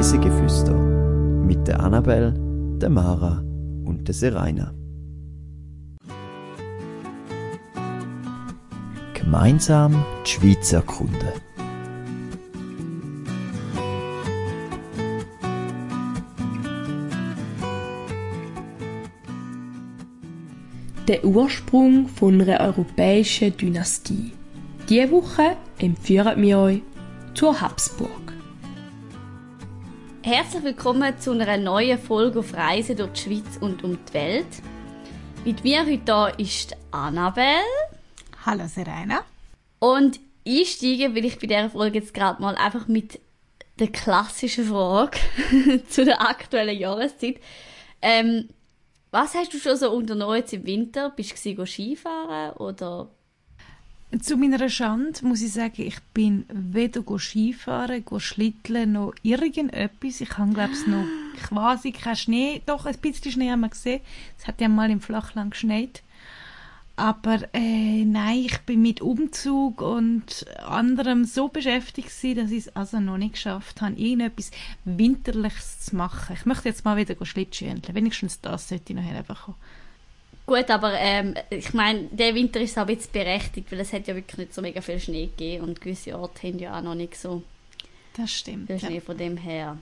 Reisegeflüster 0.00 0.72
mit 0.72 1.68
der 1.68 1.78
Annabel, 1.80 2.32
der 2.80 2.88
Mara 2.88 3.44
und 3.84 4.08
der 4.08 4.14
Seraina. 4.14 4.72
Gemeinsam 9.12 10.02
die 10.24 10.30
Schweiz 10.30 10.72
erkunden. 10.72 11.18
Der 21.08 21.22
Ursprung 21.26 22.08
von 22.08 22.40
einer 22.40 22.60
europäischen 22.60 23.54
Dynastie. 23.54 24.32
Diese 24.88 25.10
Woche 25.10 25.58
empfehlen 25.78 26.40
wir 26.40 26.58
euch 26.58 26.82
zur 27.34 27.60
Habsburg. 27.60 28.29
Herzlich 30.32 30.62
willkommen 30.62 31.18
zu 31.18 31.32
einer 31.32 31.56
neuen 31.56 31.98
Folge 31.98 32.38
auf 32.38 32.54
Reise 32.54 32.94
durch 32.94 33.10
die 33.14 33.20
Schweiz 33.20 33.56
und 33.60 33.82
um 33.82 33.98
die 34.06 34.14
Welt. 34.14 34.46
Mit 35.44 35.64
mir 35.64 35.80
heute 35.84 36.34
hier 36.36 36.38
ist 36.38 36.76
Annabelle. 36.92 37.64
Hallo 38.46 38.68
Serena. 38.68 39.24
Und 39.80 40.20
einsteigen 40.46 41.16
will 41.16 41.24
ich 41.24 41.40
bei 41.40 41.48
dieser 41.48 41.68
Folge 41.70 41.98
jetzt 41.98 42.14
gerade 42.14 42.40
mal 42.40 42.54
einfach 42.54 42.86
mit 42.86 43.18
der 43.80 43.88
klassischen 43.88 44.66
Frage 44.66 45.18
zu 45.88 46.04
der 46.04 46.20
aktuellen 46.20 46.78
Jahreszeit. 46.78 47.40
Ähm, 48.00 48.50
was 49.10 49.34
hast 49.34 49.52
du 49.52 49.58
schon 49.58 49.76
so 49.76 49.90
unternommen 49.90 50.36
jetzt 50.36 50.52
im 50.52 50.64
Winter? 50.64 51.10
Bist 51.10 51.44
du 51.44 51.66
Skifahren 51.66 52.52
oder 52.52 53.10
zu 54.18 54.36
meiner 54.36 54.68
Schande 54.68 55.24
muss 55.24 55.40
ich 55.40 55.52
sagen, 55.52 55.82
ich 55.82 56.00
bin 56.12 56.44
weder 56.48 57.02
Skifahren, 57.18 58.04
Schlitteln 58.18 58.92
noch 58.92 59.14
irgendetwas. 59.22 60.20
Ich 60.20 60.36
habe, 60.36 60.52
glaube 60.52 60.72
ich, 60.72 60.86
noch 60.86 61.04
quasi 61.42 61.92
keinen 61.92 62.16
Schnee. 62.16 62.62
Doch, 62.66 62.86
ein 62.86 62.98
bisschen 62.98 63.30
Schnee 63.30 63.50
haben 63.50 63.60
wir 63.60 63.68
gesehen. 63.68 64.00
Es 64.36 64.48
hat 64.48 64.60
ja 64.60 64.68
mal 64.68 64.90
im 64.90 65.00
Flachland 65.00 65.52
geschneit. 65.52 66.02
Aber 66.96 67.38
äh, 67.54 68.04
nein, 68.04 68.40
ich 68.40 68.58
bin 68.60 68.82
mit 68.82 69.00
Umzug 69.00 69.80
und 69.80 70.44
anderem 70.66 71.24
so 71.24 71.48
beschäftigt 71.48 72.08
gewesen, 72.08 72.36
dass 72.36 72.50
ich 72.50 72.66
es 72.66 72.76
also 72.76 73.00
noch 73.00 73.16
nicht 73.16 73.34
geschafft 73.34 73.80
habe, 73.80 73.94
irgendetwas 73.94 74.50
Winterliches 74.84 75.80
zu 75.80 75.96
machen. 75.96 76.36
Ich 76.38 76.44
möchte 76.44 76.68
jetzt 76.68 76.84
mal 76.84 76.98
wieder 76.98 77.16
Schlittschuhen. 77.24 77.80
Wenigstens 77.92 78.40
das 78.42 78.68
sollte 78.68 78.92
ich 78.92 78.98
nachher 78.98 79.22
bekommen. 79.22 79.56
Gut, 80.50 80.68
aber 80.68 80.94
ähm, 80.94 81.34
ich 81.48 81.72
meine, 81.74 82.08
der 82.10 82.34
Winter 82.34 82.60
ist 82.60 82.76
auch 82.76 82.88
jetzt 82.88 83.12
berechtigt, 83.12 83.70
weil 83.70 83.78
es 83.78 83.92
hat 83.92 84.08
ja 84.08 84.16
wirklich 84.16 84.36
nicht 84.36 84.52
so 84.52 84.60
mega 84.60 84.80
viel 84.80 84.98
Schnee 84.98 85.26
gegeben 85.26 85.62
und 85.62 85.80
gewisse 85.80 86.18
Orte 86.18 86.48
haben 86.48 86.58
ja 86.58 86.76
auch 86.76 86.82
noch 86.82 86.96
nicht 86.96 87.14
so 87.14 87.44
das 88.16 88.32
stimmt, 88.32 88.66
viel 88.66 88.80
Schnee 88.80 88.96
ja. 88.96 89.00
von 89.00 89.16
dem 89.16 89.36
her. 89.36 89.78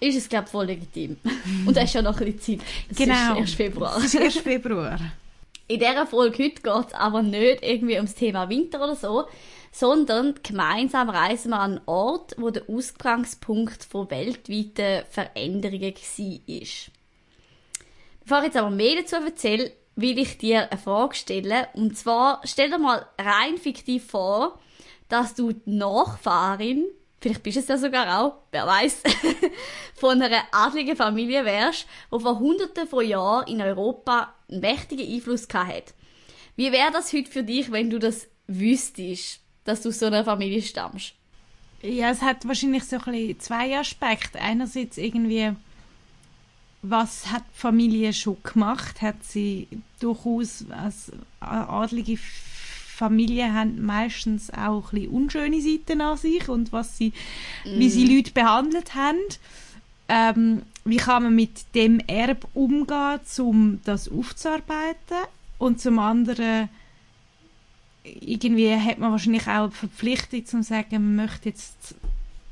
Ist 0.00 0.16
es, 0.16 0.26
glaube 0.26 0.46
ich, 0.46 0.52
voll 0.52 0.64
legitim. 0.64 1.18
und 1.66 1.76
es 1.76 1.84
ist 1.84 1.92
ja 1.92 2.00
noch 2.00 2.18
ein 2.18 2.32
bisschen 2.32 2.60
Zeit. 2.60 2.66
Es 2.92 2.96
genau. 2.96 3.32
ist 3.34 3.40
erst 3.40 3.54
Februar. 3.56 3.98
Es 3.98 4.04
ist 4.06 4.14
erst 4.14 4.38
Februar. 4.38 4.98
In 5.68 5.78
dieser 5.78 6.06
Folge 6.06 6.44
heute 6.44 6.62
geht 6.62 6.86
es 6.86 6.94
aber 6.94 7.22
nicht 7.22 7.62
irgendwie 7.62 7.96
ums 7.96 8.14
Thema 8.14 8.48
Winter 8.48 8.82
oder 8.82 8.96
so, 8.96 9.24
sondern 9.70 10.36
gemeinsam 10.42 11.10
reisen 11.10 11.50
wir 11.50 11.60
an 11.60 11.72
einen 11.72 11.80
Ort, 11.84 12.36
wo 12.38 12.48
der 12.48 12.62
Ausgangspunkt 12.70 13.84
von 13.84 14.10
weltweiten 14.10 15.04
Veränderungen 15.10 15.92
war. 15.92 16.93
Bevor 18.24 18.42
jetzt 18.42 18.56
aber 18.56 18.70
mehr 18.70 18.96
dazu 18.96 19.16
erzähle, 19.16 19.72
will 19.96 20.18
ich 20.18 20.38
dir 20.38 20.70
eine 20.70 20.80
Frage 20.80 21.14
stellen. 21.14 21.66
Und 21.74 21.96
zwar, 21.96 22.40
stell 22.44 22.70
dir 22.70 22.78
mal 22.78 23.06
rein 23.18 23.58
fiktiv 23.58 24.06
vor, 24.06 24.58
dass 25.08 25.34
du 25.34 25.52
die 25.52 25.70
Nachfahrin, 25.70 26.86
vielleicht 27.20 27.42
bist 27.42 27.58
es 27.58 27.68
ja 27.68 27.76
sogar 27.76 28.20
auch, 28.20 28.34
wer 28.50 28.66
weiß, 28.66 29.02
von 29.94 30.20
einer 30.20 30.42
adligen 30.52 30.96
Familie 30.96 31.44
wärst, 31.44 31.86
die 32.12 32.20
vor 32.20 32.38
hunderten 32.38 32.88
von 32.88 33.06
Jahren 33.06 33.46
in 33.46 33.60
Europa 33.60 34.34
einen 34.50 34.60
mächtigen 34.60 35.06
Einfluss 35.06 35.46
hat. 35.52 35.94
Wie 36.56 36.72
wäre 36.72 36.92
das 36.92 37.12
heute 37.12 37.30
für 37.30 37.42
dich, 37.42 37.70
wenn 37.70 37.90
du 37.90 37.98
das 37.98 38.26
wüsstest, 38.46 39.40
dass 39.64 39.82
du 39.82 39.90
aus 39.90 39.98
so 39.98 40.06
einer 40.06 40.24
Familie 40.24 40.62
stammst? 40.62 41.14
Ja, 41.82 42.10
es 42.10 42.22
hat 42.22 42.48
wahrscheinlich 42.48 42.84
so 42.84 42.96
ein 42.96 43.12
bisschen 43.12 43.40
zwei 43.40 43.78
Aspekte. 43.78 44.40
Einerseits 44.40 44.96
irgendwie 44.96 45.54
was 46.86 47.32
hat 47.32 47.42
die 47.54 47.60
Familie 47.60 48.12
schon 48.12 48.36
gemacht? 48.42 49.00
Hat 49.00 49.22
sie 49.24 49.68
durchaus 50.00 50.64
als 50.70 51.12
adlige 51.40 52.18
Familie 52.18 53.52
haben 53.52 53.84
meistens 53.84 54.50
auch 54.50 54.92
ein 54.92 55.00
bisschen 55.00 55.10
unschöne 55.10 55.60
Seiten 55.60 56.00
an 56.00 56.16
sich 56.16 56.48
und 56.48 56.72
was 56.72 56.96
sie, 56.96 57.12
mm. 57.64 57.78
wie 57.78 57.90
sie 57.90 58.06
Leute 58.06 58.30
behandelt 58.30 58.94
haben. 58.94 59.18
Ähm, 60.08 60.62
wie 60.84 60.98
kann 60.98 61.24
man 61.24 61.34
mit 61.34 61.74
dem 61.74 61.98
Erb 62.06 62.46
umgehen, 62.54 63.20
um 63.38 63.80
das 63.84 64.08
aufzuarbeiten? 64.08 65.26
Und 65.58 65.80
zum 65.80 65.98
anderen 65.98 66.68
irgendwie 68.04 68.74
hat 68.76 68.98
man 68.98 69.12
wahrscheinlich 69.12 69.48
auch 69.48 69.70
die 69.70 69.76
Verpflichtung 69.76 70.46
zu 70.46 70.62
sagen, 70.62 70.90
man 70.92 71.16
möchte 71.16 71.48
jetzt 71.48 71.94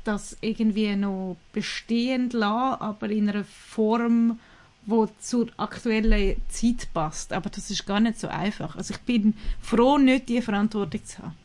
das 0.03 0.37
irgendwie 0.41 0.95
noch 0.95 1.37
bestehend 1.51 2.33
lassen, 2.33 2.81
aber 2.81 3.09
in 3.09 3.29
einer 3.29 3.43
Form, 3.43 4.39
wo 4.85 5.07
zur 5.19 5.47
aktuellen 5.57 6.41
Zeit 6.49 6.87
passt. 6.93 7.33
Aber 7.33 7.49
das 7.49 7.69
ist 7.69 7.85
gar 7.85 7.99
nicht 7.99 8.19
so 8.19 8.27
einfach. 8.27 8.75
Also 8.75 8.93
ich 8.93 8.99
bin 9.01 9.35
froh, 9.61 9.97
nicht 9.97 10.29
die 10.29 10.41
Verantwortung 10.41 11.03
zu 11.05 11.19
haben. 11.19 11.37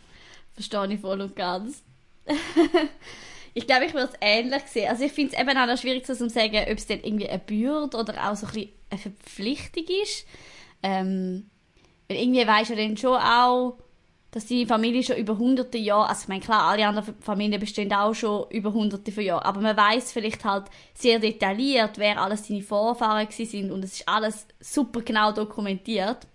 Verstehe 0.55 0.95
ich 0.95 1.01
voll 1.01 1.21
und 1.21 1.37
ganz. 1.37 1.83
ich 3.55 3.67
glaube, 3.67 3.87
ich 3.87 3.95
würde 3.95 4.11
es 4.13 4.19
ähnlich 4.21 4.63
sehen. 4.67 4.89
Also 4.91 5.05
ich 5.05 5.13
finde 5.13 5.35
es 5.35 5.41
eben 5.41 5.57
auch 5.57 5.67
noch 5.67 5.79
schwierig 5.79 6.05
zu 6.05 6.15
sagen, 6.15 6.57
ob 6.69 6.79
es 6.79 6.87
dann 6.87 7.01
irgendwie 7.03 7.29
eine 7.29 7.39
Bürde 7.39 7.97
oder 7.97 8.29
auch 8.29 8.37
so 8.37 8.47
ein 8.47 8.53
bisschen 8.53 8.71
eine 8.91 9.01
Verpflichtung 9.01 9.85
ist. 10.03 10.27
Ähm, 10.83 11.49
weil 12.09 12.19
irgendwie 12.19 12.47
weisst 12.47 12.71
du 12.71 12.77
dann 12.77 12.97
schon 12.97 13.17
auch, 13.17 13.79
dass 14.31 14.47
die 14.47 14.67
Familie 14.67 15.03
schon 15.03 15.17
über 15.17 15.39
hunderte 15.39 15.79
Jahre, 15.79 16.09
also 16.09 16.23
ich 16.23 16.29
meine, 16.29 16.41
klar, 16.41 16.65
alle 16.65 16.87
anderen 16.87 17.15
Familien 17.21 17.61
bestehen 17.61 17.93
auch 17.93 18.15
schon 18.15 18.47
über 18.51 18.73
hunderte 18.73 19.11
von 19.11 19.25
Jahren, 19.25 19.43
aber 19.43 19.61
man 19.61 19.77
weiß 19.77 20.13
vielleicht 20.13 20.45
halt 20.45 20.67
sehr 20.95 21.19
detailliert, 21.19 21.97
wer 21.97 22.21
alles 22.21 22.47
seine 22.47 22.63
Vorfahren 22.63 23.27
sind 23.31 23.71
und 23.71 23.85
es 23.85 23.95
ist 23.95 24.09
alles 24.09 24.47
super 24.61 25.01
genau 25.01 25.33
dokumentiert. 25.33 26.27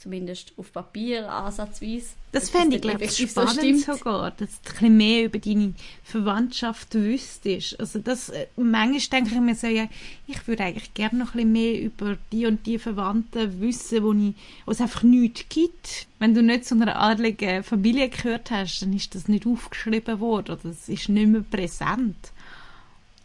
Zumindest 0.00 0.54
auf 0.56 0.72
Papier, 0.72 1.30
ansatzweise. 1.30 2.14
Das 2.32 2.48
fände 2.48 2.76
ich, 2.76 2.82
glaube 2.82 3.04
ich, 3.04 3.18
spannend 3.18 3.80
so 3.80 3.92
sogar, 3.92 4.30
dass 4.30 4.62
du 4.62 4.86
ein 4.86 4.96
mehr 4.96 5.26
über 5.26 5.38
deine 5.38 5.74
Verwandtschaft 6.02 6.94
wüsstest. 6.94 7.78
Also 7.78 7.98
das, 7.98 8.30
äh, 8.30 8.46
manchmal 8.56 9.20
denke 9.20 9.34
ich 9.34 9.40
mir 9.42 9.54
so, 9.54 9.66
ja, 9.66 9.88
ich 10.26 10.48
würde 10.48 10.64
eigentlich 10.64 10.94
gerne 10.94 11.18
noch 11.18 11.34
ein 11.34 11.52
mehr 11.52 11.82
über 11.82 12.16
die 12.32 12.46
und 12.46 12.64
die 12.64 12.78
Verwandten 12.78 13.60
wissen, 13.60 14.02
wo, 14.02 14.14
ich, 14.14 14.34
wo 14.64 14.72
es 14.72 14.80
einfach 14.80 15.02
nichts 15.02 15.44
gibt. 15.50 16.06
Wenn 16.18 16.34
du 16.34 16.42
nicht 16.42 16.64
zu 16.64 16.76
einer 16.76 16.98
adligen 16.98 17.62
Familie 17.62 18.08
gehört 18.08 18.50
hast, 18.50 18.80
dann 18.80 18.94
ist 18.94 19.14
das 19.14 19.28
nicht 19.28 19.46
aufgeschrieben 19.46 20.18
worden 20.18 20.52
oder 20.52 20.70
es 20.70 20.88
ist 20.88 21.10
nicht 21.10 21.28
mehr 21.28 21.42
präsent. 21.42 22.32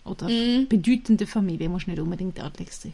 Oder 0.04 0.28
mm. 0.28 0.68
bedeutende 0.68 1.26
Familie 1.26 1.70
muss 1.70 1.88
nicht 1.88 2.00
unbedingt 2.00 2.42
adlig 2.42 2.74
sein. 2.74 2.94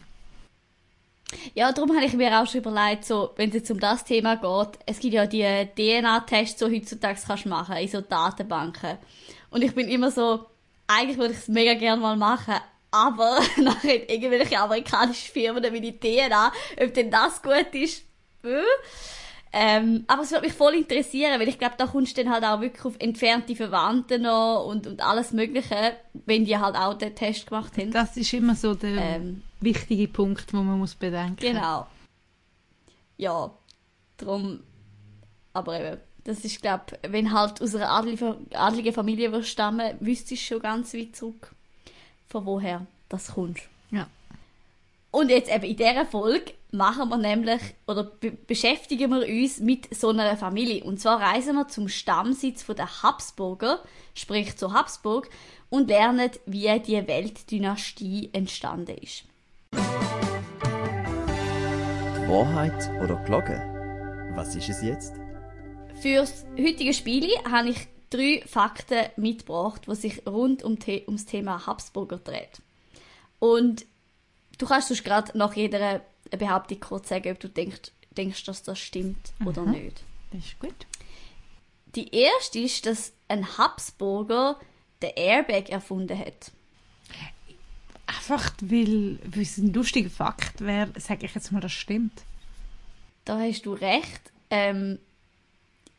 Ja, 1.54 1.72
darum 1.72 1.94
habe 1.94 2.04
ich 2.04 2.14
mir 2.14 2.40
auch 2.40 2.46
schon 2.46 2.60
überlegt, 2.60 3.04
so, 3.04 3.30
wenn 3.36 3.48
es 3.48 3.54
jetzt 3.56 3.70
um 3.70 3.80
das 3.80 4.04
Thema 4.04 4.36
geht, 4.36 4.78
es 4.86 4.98
gibt 4.98 5.14
ja 5.14 5.26
die 5.26 5.68
DNA-Tests, 5.76 6.58
die 6.58 6.76
heutzutage 6.76 7.18
kannst 7.26 7.46
machen 7.46 7.76
in 7.76 7.88
so 7.88 8.00
Datenbanken. 8.00 8.98
Und 9.50 9.62
ich 9.62 9.74
bin 9.74 9.88
immer 9.88 10.10
so, 10.10 10.46
eigentlich 10.86 11.18
würde 11.18 11.32
ich 11.32 11.40
es 11.40 11.48
mega 11.48 11.74
gerne 11.74 12.00
mal 12.00 12.16
machen, 12.16 12.54
aber 12.90 13.38
nachher 13.58 14.08
irgendwelche 14.10 14.58
amerikanischen 14.58 15.32
Firmen 15.32 15.72
wie 15.72 15.80
die 15.80 15.98
DNA, 15.98 16.52
ob 16.82 16.94
denn 16.94 17.10
das 17.10 17.42
gut 17.42 17.74
ist, 17.74 18.04
äh. 18.44 18.62
Ähm, 19.54 20.04
aber 20.06 20.22
es 20.22 20.30
würde 20.30 20.46
mich 20.46 20.54
voll 20.54 20.74
interessieren, 20.74 21.38
weil 21.38 21.48
ich 21.48 21.58
glaube, 21.58 21.74
da 21.76 21.86
kommst 21.86 22.16
du 22.16 22.24
dann 22.24 22.32
halt 22.32 22.44
auch 22.44 22.62
wirklich 22.62 22.84
auf 22.86 22.94
entfernte 22.98 23.54
Verwandte 23.54 24.18
noch 24.18 24.64
und, 24.66 24.86
und 24.86 25.02
alles 25.02 25.32
Mögliche, 25.32 25.96
wenn 26.24 26.46
die 26.46 26.56
halt 26.56 26.74
auch 26.74 26.94
den 26.94 27.14
Test 27.14 27.48
gemacht 27.48 27.76
haben. 27.76 27.90
Das 27.90 28.16
ist 28.16 28.32
immer 28.32 28.54
so 28.54 28.74
der 28.74 28.96
ähm, 28.96 29.42
wichtige 29.60 30.08
Punkt, 30.08 30.52
den 30.52 30.66
man 30.66 30.78
muss 30.78 30.94
bedenken. 30.94 31.36
Genau. 31.36 31.86
Ja, 33.18 33.50
darum, 34.16 34.60
aber 35.52 35.78
eben, 35.78 36.00
das 36.24 36.44
ist, 36.46 36.62
glaube 36.62 36.98
wenn 37.02 37.34
halt 37.34 37.60
aus 37.60 37.74
einer 37.74 37.90
adligen 37.90 38.92
Familie 38.94 39.32
wirst 39.32 39.50
stammen, 39.50 39.96
wüsstest 40.00 40.30
du 40.30 40.54
schon 40.54 40.62
ganz 40.62 40.94
weit 40.94 41.14
zurück, 41.14 41.54
von 42.28 42.46
woher 42.46 42.86
das 43.10 43.34
kommt. 43.34 43.60
Ja. 43.90 44.06
Und 45.10 45.28
jetzt 45.28 45.54
eben 45.54 45.64
in 45.64 45.76
dieser 45.76 46.06
Folge 46.06 46.54
machen 46.72 47.10
wir 47.10 47.18
nämlich 47.18 47.60
oder 47.86 48.04
be 48.04 48.32
beschäftigen 48.32 49.10
wir 49.10 49.26
uns 49.26 49.60
mit 49.60 49.94
so 49.94 50.08
einer 50.08 50.36
Familie. 50.36 50.82
Und 50.84 51.00
zwar 51.00 51.20
reisen 51.20 51.54
wir 51.56 51.68
zum 51.68 51.88
Stammsitz 51.88 52.66
der 52.66 53.02
Habsburger, 53.02 53.80
sprich 54.14 54.56
zu 54.56 54.72
Habsburg, 54.72 55.28
und 55.68 55.88
lernen, 55.88 56.30
wie 56.46 56.80
die 56.80 57.06
Weltdynastie 57.06 58.30
entstanden 58.32 58.96
ist. 58.98 59.24
Wahrheit 62.28 62.90
oder 63.02 63.16
Glocke? 63.24 63.60
Was 64.34 64.54
ist 64.56 64.70
es 64.70 64.82
jetzt? 64.82 65.14
Für 66.00 66.16
das 66.16 66.46
heutige 66.58 66.94
Spiel 66.94 67.28
habe 67.50 67.68
ich 67.68 67.88
drei 68.08 68.42
Fakten 68.46 69.06
mitgebracht, 69.16 69.82
die 69.86 69.94
sich 69.94 70.26
rund 70.26 70.62
um 70.62 70.78
ums 71.06 71.26
Thema 71.26 71.66
Habsburger 71.66 72.18
dreht. 72.18 72.62
Und 73.38 73.84
du 74.58 74.66
kannst 74.66 74.88
sonst 74.88 75.04
gerade 75.04 75.36
nach 75.36 75.54
jeder 75.54 76.02
Behauptung 76.38 76.80
kurz 76.80 77.08
sagen, 77.08 77.30
ob 77.32 77.40
du 77.40 77.48
denkst, 77.48 77.90
denkst 78.16 78.44
dass 78.44 78.62
das 78.62 78.78
stimmt 78.78 79.32
oder 79.44 79.62
Mhm. 79.62 79.70
nicht. 79.72 80.02
Das 80.32 80.44
ist 80.44 80.58
gut. 80.58 80.86
Die 81.94 82.14
erste 82.14 82.58
ist, 82.58 82.86
dass 82.86 83.12
ein 83.28 83.58
Habsburger 83.58 84.58
den 85.02 85.10
Airbag 85.16 85.68
erfunden 85.68 86.18
hat. 86.18 86.52
Einfach, 88.06 88.52
weil, 88.62 89.18
weil 89.24 89.42
es 89.42 89.58
ein 89.58 89.72
lustiger 89.72 90.10
Fakt 90.10 90.60
wäre, 90.60 90.88
sage 90.98 91.26
ich 91.26 91.34
jetzt 91.34 91.52
mal, 91.52 91.60
das 91.60 91.72
stimmt. 91.72 92.22
Da 93.24 93.38
hast 93.38 93.62
du 93.66 93.72
recht. 93.74 94.20
Ähm, 94.50 94.98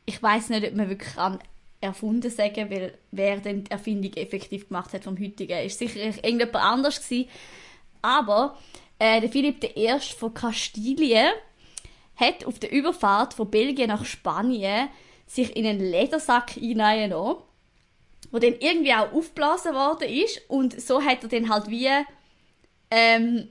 ich 0.05 0.21
weiß 0.21 0.49
nicht, 0.49 0.65
ob 0.67 0.75
man 0.75 0.89
wirklich 0.89 1.17
an 1.17 1.39
erfunden 1.81 2.29
sagen, 2.31 2.69
weil 2.69 2.97
wer 3.11 3.37
denn 3.37 3.63
die 3.65 3.71
Erfindung 3.71 4.13
effektiv 4.13 4.67
gemacht 4.69 4.93
hat 4.93 5.03
vom 5.03 5.19
heutigen, 5.19 5.57
ist 5.65 5.79
sicher 5.79 5.99
irgendjemand 5.99 6.55
anders 6.55 7.01
gewesen. 7.01 7.29
Aber 8.01 8.57
äh, 9.03 9.19
der 9.19 9.29
Philipp 9.29 9.61
I. 9.75 9.99
von 10.17 10.33
Kastilien 10.33 11.33
hat 12.15 12.45
auf 12.45 12.57
der 12.57 12.71
Überfahrt 12.71 13.33
von 13.33 13.51
Belgien 13.51 13.89
nach 13.89 14.05
Spanien 14.05 14.87
sich 15.25 15.57
in 15.57 15.65
einen 15.65 15.81
Ledersack 15.81 16.51
hineingenommen, 16.51 17.43
wo 18.31 18.39
dann 18.39 18.55
irgendwie 18.59 18.93
auch 18.93 19.11
aufgeblasen 19.11 19.73
worden 19.73 20.07
ist 20.07 20.41
und 20.47 20.79
so 20.79 21.03
hat 21.03 21.21
er 21.23 21.27
dann 21.27 21.49
halt 21.49 21.69
wie 21.69 21.89
ähm, 22.91 23.49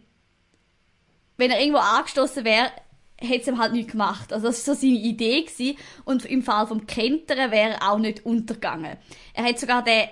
wenn 1.36 1.50
er 1.50 1.60
irgendwo 1.60 1.80
angestoßen 1.80 2.44
wäre, 2.46 2.70
hätte 3.18 3.42
es 3.42 3.48
ihm 3.48 3.58
halt 3.58 3.72
nicht 3.72 3.90
gemacht. 3.90 4.32
Also 4.32 4.46
das 4.46 4.66
war 4.66 4.74
so 4.74 4.80
seine 4.80 5.00
Idee 5.00 5.42
gewesen. 5.42 5.76
und 6.06 6.24
im 6.24 6.42
Fall 6.42 6.66
vom 6.66 6.86
Kentern 6.86 7.50
wäre 7.50 7.74
er 7.74 7.90
auch 7.90 7.98
nicht 7.98 8.24
untergegangen. 8.24 8.96
Er 9.34 9.44
hat 9.44 9.58
sogar 9.58 9.84
den 9.84 10.08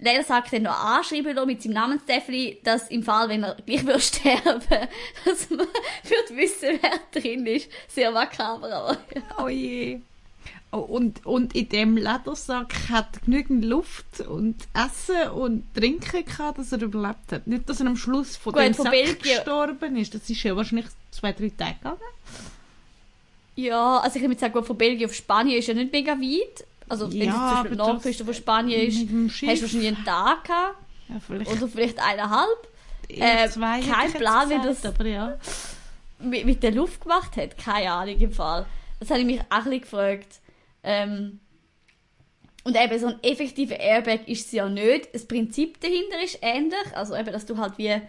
Ledersack 0.00 0.50
dann 0.50 0.62
noch 0.62 0.78
anschreiben 0.84 1.46
mit 1.46 1.62
seinem 1.62 1.74
Namenstäfel, 1.74 2.56
dass 2.64 2.88
im 2.90 3.02
Fall, 3.02 3.28
wenn 3.28 3.42
er 3.44 3.56
gleich 3.66 3.84
würde 3.86 4.00
sterben, 4.00 4.60
dass 5.24 5.50
man 5.50 5.58
würde 5.68 6.36
wissen, 6.36 6.78
wer 6.80 7.20
drin 7.22 7.46
ist. 7.46 7.68
Sehr 7.88 8.10
makaber, 8.10 8.72
aber 8.72 8.96
Oh 9.42 9.48
je. 9.48 10.00
Oh, 10.72 10.78
und, 10.78 11.26
und 11.26 11.54
in 11.56 11.68
dem 11.68 11.96
Ledersack 11.96 12.72
hat 12.90 13.22
genügend 13.24 13.64
Luft 13.64 14.20
und 14.20 14.54
Essen 14.72 15.30
und 15.32 15.64
Trinken 15.74 16.24
gehabt, 16.24 16.58
dass 16.58 16.70
er 16.70 16.80
überlebt 16.82 17.32
hat. 17.32 17.46
Nicht, 17.48 17.68
dass 17.68 17.80
er 17.80 17.88
am 17.88 17.96
Schluss 17.96 18.36
von 18.36 18.52
Gut, 18.52 18.62
dem 18.62 18.74
von 18.74 18.84
Sack 18.84 18.92
Belgien- 18.92 19.18
gestorben 19.36 19.96
ist. 19.96 20.14
Das 20.14 20.30
ist 20.30 20.42
ja 20.44 20.54
wahrscheinlich 20.54 20.86
zwei, 21.10 21.32
drei 21.32 21.48
Tage 21.50 21.74
gegangen. 21.74 21.98
ja, 23.56 23.98
also 23.98 24.16
ich 24.16 24.22
würde 24.22 24.38
sagen, 24.38 24.64
von 24.64 24.78
Belgien 24.78 25.08
auf 25.10 25.14
Spanien 25.14 25.58
ist 25.58 25.66
ja 25.66 25.74
nicht 25.74 25.92
mega 25.92 26.12
weit. 26.12 26.64
Also 26.90 27.10
wenn 27.12 27.22
Ja, 27.22 27.26
es 27.28 27.34
zum 27.34 27.62
Beispiel 27.62 27.76
das- 27.78 27.86
Nordküste 27.86 28.24
von 28.24 28.34
Spanien 28.34 28.80
ist, 28.88 28.98
hast 28.98 29.08
du 29.08 29.62
wahrscheinlich 29.62 29.88
einen 29.96 30.04
Tag 30.04 30.44
gehabt. 30.44 30.76
Ja, 31.08 31.16
vielleicht 31.26 31.50
Oder 31.50 31.68
vielleicht 31.68 31.98
eineinhalb. 31.98 32.68
äh, 33.08 33.48
kein 33.48 34.12
Plan, 34.12 34.50
wie 34.50 34.58
das- 34.66 34.84
Aber 34.84 35.06
ja. 35.06 35.38
mit, 36.18 36.44
mit 36.44 36.62
der 36.62 36.72
Luft 36.72 37.00
gemacht 37.02 37.36
hat. 37.36 37.56
Keine 37.56 37.90
Ahnung 37.92 38.18
im 38.18 38.32
Fall. 38.32 38.66
Das 38.98 39.08
habe 39.10 39.20
ich 39.20 39.26
mich 39.26 39.40
auch 39.40 39.44
ein 39.50 39.64
bisschen 39.64 39.80
gefragt. 39.82 40.40
Ähm, 40.82 41.40
und 42.64 42.76
eben 42.76 42.98
so 42.98 43.06
ein 43.06 43.22
effektiver 43.22 43.78
Airbag 43.80 44.26
ist 44.28 44.46
es 44.46 44.52
ja 44.52 44.68
nicht. 44.68 45.14
Das 45.14 45.24
Prinzip 45.26 45.80
dahinter 45.80 46.22
ist 46.22 46.38
ähnlich. 46.42 46.94
Also 46.94 47.14
eben, 47.16 47.32
dass 47.32 47.46
du 47.46 47.56
halt 47.56 47.78
wie, 47.78 48.00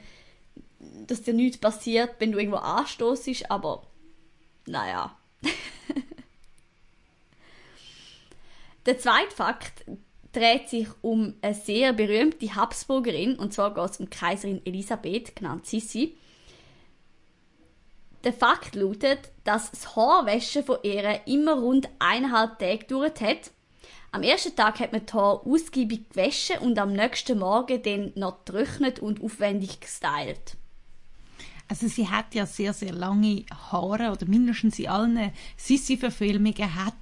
dass 1.07 1.21
dir 1.21 1.33
nichts 1.33 1.57
passiert, 1.57 2.15
wenn 2.19 2.31
du 2.31 2.37
irgendwo 2.39 2.57
anstoßest, 2.57 3.49
aber 3.49 3.83
naja. 4.65 5.15
Der 8.85 8.97
zweite 8.97 9.35
Fakt 9.35 9.85
dreht 10.31 10.69
sich 10.69 10.87
um 11.01 11.35
eine 11.41 11.53
sehr 11.53 11.93
berühmte 11.93 12.55
Habsburgerin, 12.55 13.35
und 13.35 13.53
zwar 13.53 13.73
geht 13.73 13.91
es 13.91 13.99
um 13.99 14.09
Kaiserin 14.09 14.65
Elisabeth, 14.65 15.35
genannt 15.35 15.67
Sissi. 15.67 16.17
Der 18.23 18.33
Fakt 18.33 18.75
lautet, 18.75 19.31
dass 19.43 19.71
das 19.71 19.95
Haarwaschen 19.95 20.63
von 20.63 20.77
ihr 20.83 21.21
immer 21.27 21.53
rund 21.53 21.89
eineinhalb 21.99 22.59
Tage 22.59 22.79
gedauert 22.79 23.21
hat. 23.21 23.51
Am 24.11 24.23
ersten 24.23 24.55
Tag 24.55 24.79
hat 24.79 24.91
man 24.91 25.05
die 25.05 25.13
Haare 25.13 25.45
ausgiebig 25.45 26.09
gewaschen 26.09 26.59
und 26.59 26.77
am 26.77 26.93
nächsten 26.93 27.39
Morgen 27.39 27.81
dann 27.81 28.11
noch 28.15 28.43
getrocknet 28.45 28.99
und 28.99 29.23
aufwendig 29.23 29.79
gestylt. 29.79 30.57
Also 31.67 31.87
sie 31.87 32.09
hat 32.09 32.35
ja 32.35 32.45
sehr, 32.45 32.73
sehr 32.73 32.91
lange 32.91 33.45
Haare, 33.71 34.11
oder 34.11 34.25
mindestens 34.25 34.77
in 34.77 34.89
allen 34.89 35.31
Sissi-Verfilmungen 35.55 36.75
hat 36.75 36.93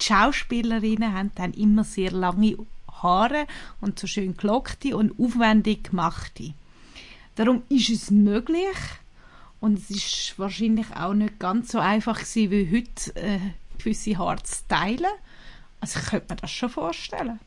die 0.00 0.04
Schauspielerinnen 0.04 1.14
haben 1.14 1.32
dann 1.34 1.52
immer 1.54 1.84
sehr 1.84 2.10
lange 2.10 2.56
Haare 3.02 3.46
und 3.80 3.98
so 3.98 4.06
schön 4.06 4.36
gelockte 4.36 4.96
und 4.96 5.18
aufwendig 5.18 5.90
gemachte. 5.90 6.54
Darum 7.34 7.62
ist 7.68 7.90
es 7.90 8.10
möglich 8.10 8.76
und 9.60 9.78
es 9.78 9.90
ist 9.90 10.38
wahrscheinlich 10.38 10.86
auch 10.94 11.14
nicht 11.14 11.38
ganz 11.38 11.72
so 11.72 11.78
einfach 11.78 12.18
gewesen, 12.18 12.50
wie 12.50 12.76
heute 12.76 13.16
äh, 13.16 13.38
gewisse 13.78 14.16
Haare 14.18 14.42
zu 14.42 14.54
stylen. 14.54 15.12
Also 15.80 16.00
ich 16.00 16.06
könnte 16.06 16.26
mir 16.32 16.36
das 16.40 16.50
schon 16.50 16.70
vorstellen. 16.70 17.38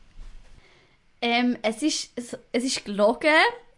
Ähm, 1.22 1.56
es 1.62 1.82
ist, 1.82 2.10
es, 2.16 2.36
es 2.52 2.64
ist 2.64 2.84
gelogen, 2.84 3.28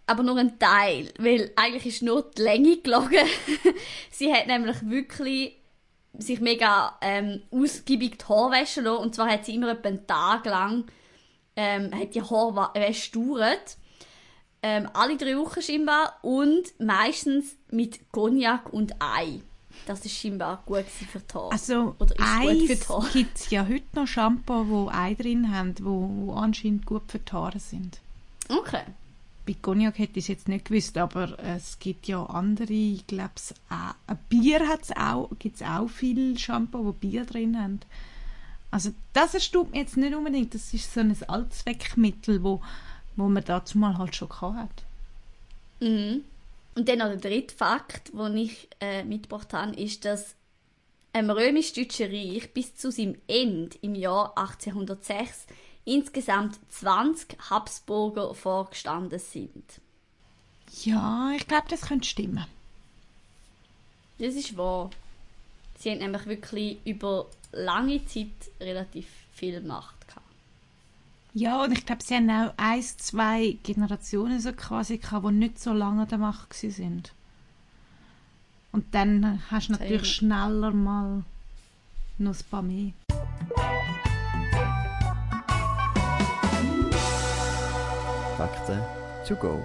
aber 0.06 0.22
nur 0.22 0.36
ein 0.36 0.58
Teil, 0.58 1.12
weil 1.18 1.50
eigentlich 1.56 1.86
ist 1.86 2.02
nur 2.02 2.30
die 2.36 2.42
Länge 2.42 2.76
gelogen. 2.78 3.26
Sie 4.10 4.32
hat 4.32 4.46
nämlich 4.46 4.76
wirklich 4.88 5.54
sich 6.18 6.40
mega 6.40 6.96
ähm, 7.00 7.42
ausgiebig 7.50 8.18
die 8.18 8.24
Haare 8.24 8.52
waschen 8.52 8.84
lassen. 8.84 9.02
Und 9.02 9.14
zwar 9.14 9.30
hat 9.30 9.44
sie 9.44 9.54
immer 9.54 9.70
etwa 9.70 9.88
einen 9.88 10.06
Tag 10.06 10.44
lang 10.46 10.84
ähm, 11.56 11.90
hat 11.94 12.14
die 12.14 12.22
Haarwäsche 12.22 13.10
gedauert. 13.10 13.76
Ähm, 14.64 14.88
alle 14.92 15.16
drei 15.16 15.36
Wochen 15.36 15.60
scheinbar 15.60 16.18
und 16.22 16.72
meistens 16.78 17.56
mit 17.70 18.12
Cognac 18.12 18.72
und 18.72 18.94
Ei. 19.00 19.40
Das 19.86 20.04
ist 20.04 20.12
scheinbar 20.12 20.62
gut 20.66 20.84
für 20.84 21.18
die 21.18 21.34
Haare. 21.34 21.50
Also 21.50 21.96
Oder 21.98 22.14
ist 22.14 22.40
gut 22.40 22.66
für 22.68 22.76
die 22.76 23.06
Eis 23.06 23.12
gibt 23.12 23.36
es 23.36 23.50
ja 23.50 23.66
heute 23.66 23.84
noch 23.94 24.06
Shampoo, 24.06 24.68
wo 24.68 24.88
Ei 24.88 25.14
drin 25.14 25.52
haben, 25.52 25.74
wo, 25.80 26.08
wo 26.08 26.32
anscheinend 26.34 26.86
gut 26.86 27.02
für 27.08 27.18
die 27.18 27.32
Haare 27.32 27.58
sind. 27.58 27.98
Okay. 28.48 28.84
Bei 29.46 29.54
Cognac 29.60 29.98
hätte 29.98 30.18
ich 30.18 30.24
es 30.24 30.28
jetzt 30.28 30.48
nicht 30.48 30.66
gewusst, 30.66 30.96
aber 30.96 31.36
es 31.40 31.78
gibt 31.80 32.06
ja 32.06 32.24
andere, 32.24 32.72
ich 32.72 33.06
glaube 33.06 33.32
ein 33.68 34.18
Bier 34.28 34.68
hat's 34.68 34.92
auch, 34.92 35.30
gibt 35.38 35.56
es 35.56 35.62
auch 35.62 35.88
viel 35.88 36.38
Shampoo, 36.38 36.84
wo 36.84 36.92
Bier 36.92 37.24
drin 37.24 37.60
haben. 37.60 37.80
Also 38.70 38.92
das 39.12 39.34
erstaunt 39.34 39.72
mich 39.72 39.80
jetzt 39.80 39.96
nicht 39.96 40.14
unbedingt, 40.14 40.54
das 40.54 40.72
ist 40.72 40.94
so 40.94 41.00
ein 41.00 41.16
Allzweckmittel, 41.26 42.42
wo, 42.42 42.62
wo 43.16 43.28
man 43.28 43.44
dazu 43.44 43.78
mal 43.78 43.98
halt 43.98 44.14
schon 44.14 44.30
hat. 44.30 44.84
Mhm. 45.80 46.22
Und 46.74 46.88
dann 46.88 46.98
noch 46.98 47.08
der 47.08 47.16
dritte 47.16 47.54
Fakt, 47.54 48.12
den 48.14 48.36
ich 48.36 48.68
äh, 48.80 49.04
mitgebracht 49.04 49.52
habe, 49.52 49.74
ist, 49.74 50.04
dass 50.04 50.36
im 51.12 51.28
römisch-deutschen 51.28 52.10
Reich 52.10 52.54
bis 52.54 52.74
zu 52.74 52.90
seinem 52.90 53.16
Ende 53.26 53.76
im 53.82 53.94
Jahr 53.94 54.32
1806 54.38 55.46
insgesamt 55.84 56.58
20 56.70 57.50
Habsburger 57.50 58.34
vorgestanden 58.34 59.18
sind. 59.18 59.64
Ja, 60.84 61.32
ich 61.36 61.46
glaube, 61.46 61.66
das 61.68 61.82
könnte 61.82 62.08
stimmen. 62.08 62.46
Das 64.18 64.34
ist 64.34 64.56
wahr. 64.56 64.90
Sie 65.78 65.90
haben 65.90 65.98
nämlich 65.98 66.26
wirklich 66.26 66.78
über 66.84 67.26
lange 67.50 68.04
Zeit 68.06 68.28
relativ 68.60 69.06
viel 69.32 69.60
Macht 69.60 70.06
gehabt. 70.06 70.22
Ja, 71.34 71.64
und 71.64 71.72
ich 71.72 71.84
glaube, 71.84 72.02
sie 72.04 72.14
haben 72.14 72.30
auch 72.30 72.52
ein, 72.56 72.82
zwei 72.82 73.58
Generationen 73.62 74.40
so 74.40 74.52
quasi 74.52 74.98
gehabt, 74.98 75.26
die 75.26 75.32
nicht 75.32 75.58
so 75.58 75.72
lange 75.72 76.02
an 76.02 76.08
der 76.08 76.18
Macht 76.18 76.54
sind. 76.54 77.12
Und 78.70 78.94
dann 78.94 79.42
hast 79.50 79.68
du 79.68 79.72
natürlich 79.72 80.06
schneller 80.06 80.70
mal 80.70 81.24
noch 82.18 82.34
ein 82.34 82.44
paar 82.50 82.62
mehr. 82.62 82.92
Fakten 88.72 89.26
to 89.26 89.36
go. 89.36 89.62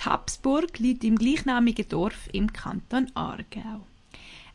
Habsburg 0.00 0.78
liegt 0.78 1.02
im 1.02 1.16
gleichnamigen 1.16 1.88
Dorf 1.88 2.28
im 2.32 2.52
Kanton 2.52 3.10
Aargau. 3.14 3.80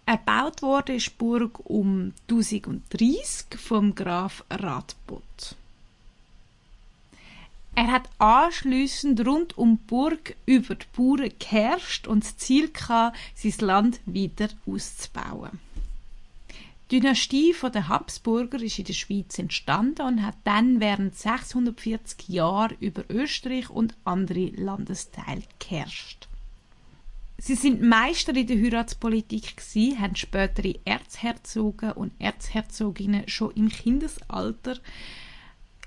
Erbaut 0.06 0.62
wurde 0.62 0.98
die 0.98 1.10
Burg 1.18 1.60
um 1.70 2.14
1030 2.30 3.60
vom 3.60 3.94
Graf 3.94 4.46
Radbot. 4.50 5.56
Er 7.76 7.88
hat 7.88 8.10
anschließend 8.18 9.26
rund 9.26 9.58
um 9.58 9.78
die 9.78 9.84
Burg 9.88 10.36
über 10.46 10.76
die 10.76 10.86
Bauern 10.96 11.32
geherrscht 11.38 12.08
und 12.08 12.24
das 12.24 12.38
Ziel 12.38 12.72
gehabt, 12.72 13.18
sein 13.36 13.68
Land 13.68 14.00
wieder 14.06 14.48
auszubauen. 14.66 15.60
Die 16.92 17.00
Dynastie 17.00 17.56
der 17.74 17.88
Habsburger 17.88 18.62
ist 18.62 18.78
in 18.78 18.84
der 18.84 18.92
Schweiz 18.92 19.40
entstanden 19.40 20.02
und 20.02 20.26
hat 20.26 20.36
dann 20.44 20.82
während 20.82 21.16
640 21.16 22.28
Jahren 22.28 22.76
über 22.82 23.06
Österreich 23.10 23.70
und 23.70 23.96
andere 24.04 24.48
Landesteile 24.58 25.44
geherrscht. 25.58 26.28
Sie 27.38 27.56
sind 27.56 27.82
Meister 27.82 28.36
in 28.36 28.46
der 28.46 28.58
Heiratspolitik 28.58 29.56
gewesen, 29.56 30.02
haben 30.02 30.18
spätere 30.18 30.76
Erzherzogen 30.84 31.94
und 31.94 32.12
Erzherzoginnen 32.20 33.24
schon 33.30 33.52
im 33.52 33.70
Kindesalter, 33.70 34.76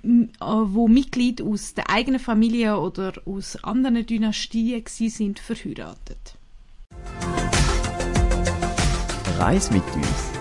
äh, 0.02 0.08
wo 0.40 0.88
Mitglied 0.88 1.42
aus 1.42 1.74
der 1.74 1.90
eigenen 1.90 2.18
Familie 2.18 2.80
oder 2.80 3.12
aus 3.26 3.62
anderen 3.62 4.06
Dynastien 4.06 4.82
gewesen 4.82 5.10
sind, 5.10 5.38
verheiratet. 5.38 6.38
Reis 9.38 9.70
mit 9.70 9.84
uns. 9.94 10.33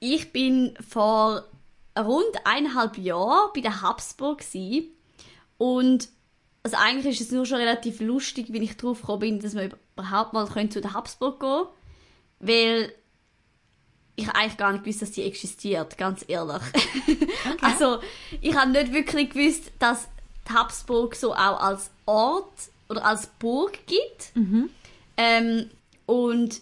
Ich 0.00 0.32
bin 0.32 0.74
vor 0.86 1.44
rund 1.98 2.36
eineinhalb 2.44 2.98
Jahren 2.98 3.50
bei 3.54 3.60
der 3.60 3.82
Habsburg 3.82 4.38
gsi 4.38 4.90
und 5.56 6.08
also 6.62 6.76
eigentlich 6.76 7.20
ist 7.20 7.28
es 7.28 7.32
nur 7.32 7.46
schon 7.46 7.58
relativ 7.58 8.00
lustig, 8.00 8.52
wie 8.52 8.58
ich 8.58 8.76
drauf 8.76 9.00
gekommen 9.00 9.20
bin, 9.20 9.40
dass 9.40 9.54
wir 9.54 9.70
überhaupt 9.96 10.32
mal 10.32 10.46
können 10.46 10.70
zu 10.70 10.80
der 10.80 10.92
Habsburg 10.92 11.40
gehen, 11.40 11.64
weil 12.40 12.92
ich 14.16 14.28
eigentlich 14.30 14.56
gar 14.56 14.72
nicht 14.72 14.84
gewusst, 14.84 15.02
dass 15.02 15.12
die 15.12 15.22
existiert, 15.22 15.96
ganz 15.96 16.24
ehrlich. 16.26 16.62
Also 17.60 18.00
ich 18.40 18.54
habe 18.54 18.70
nicht 18.70 18.92
wirklich 18.92 19.30
gewusst, 19.30 19.70
dass 19.78 20.08
die 20.48 20.52
Habsburg 20.52 21.14
so 21.14 21.32
auch 21.32 21.60
als 21.60 21.90
Ort 22.04 22.52
oder 22.88 23.04
als 23.04 23.28
Burg 23.38 23.86
gibt. 23.86 24.32
Ähm, 25.16 25.70
und 26.06 26.60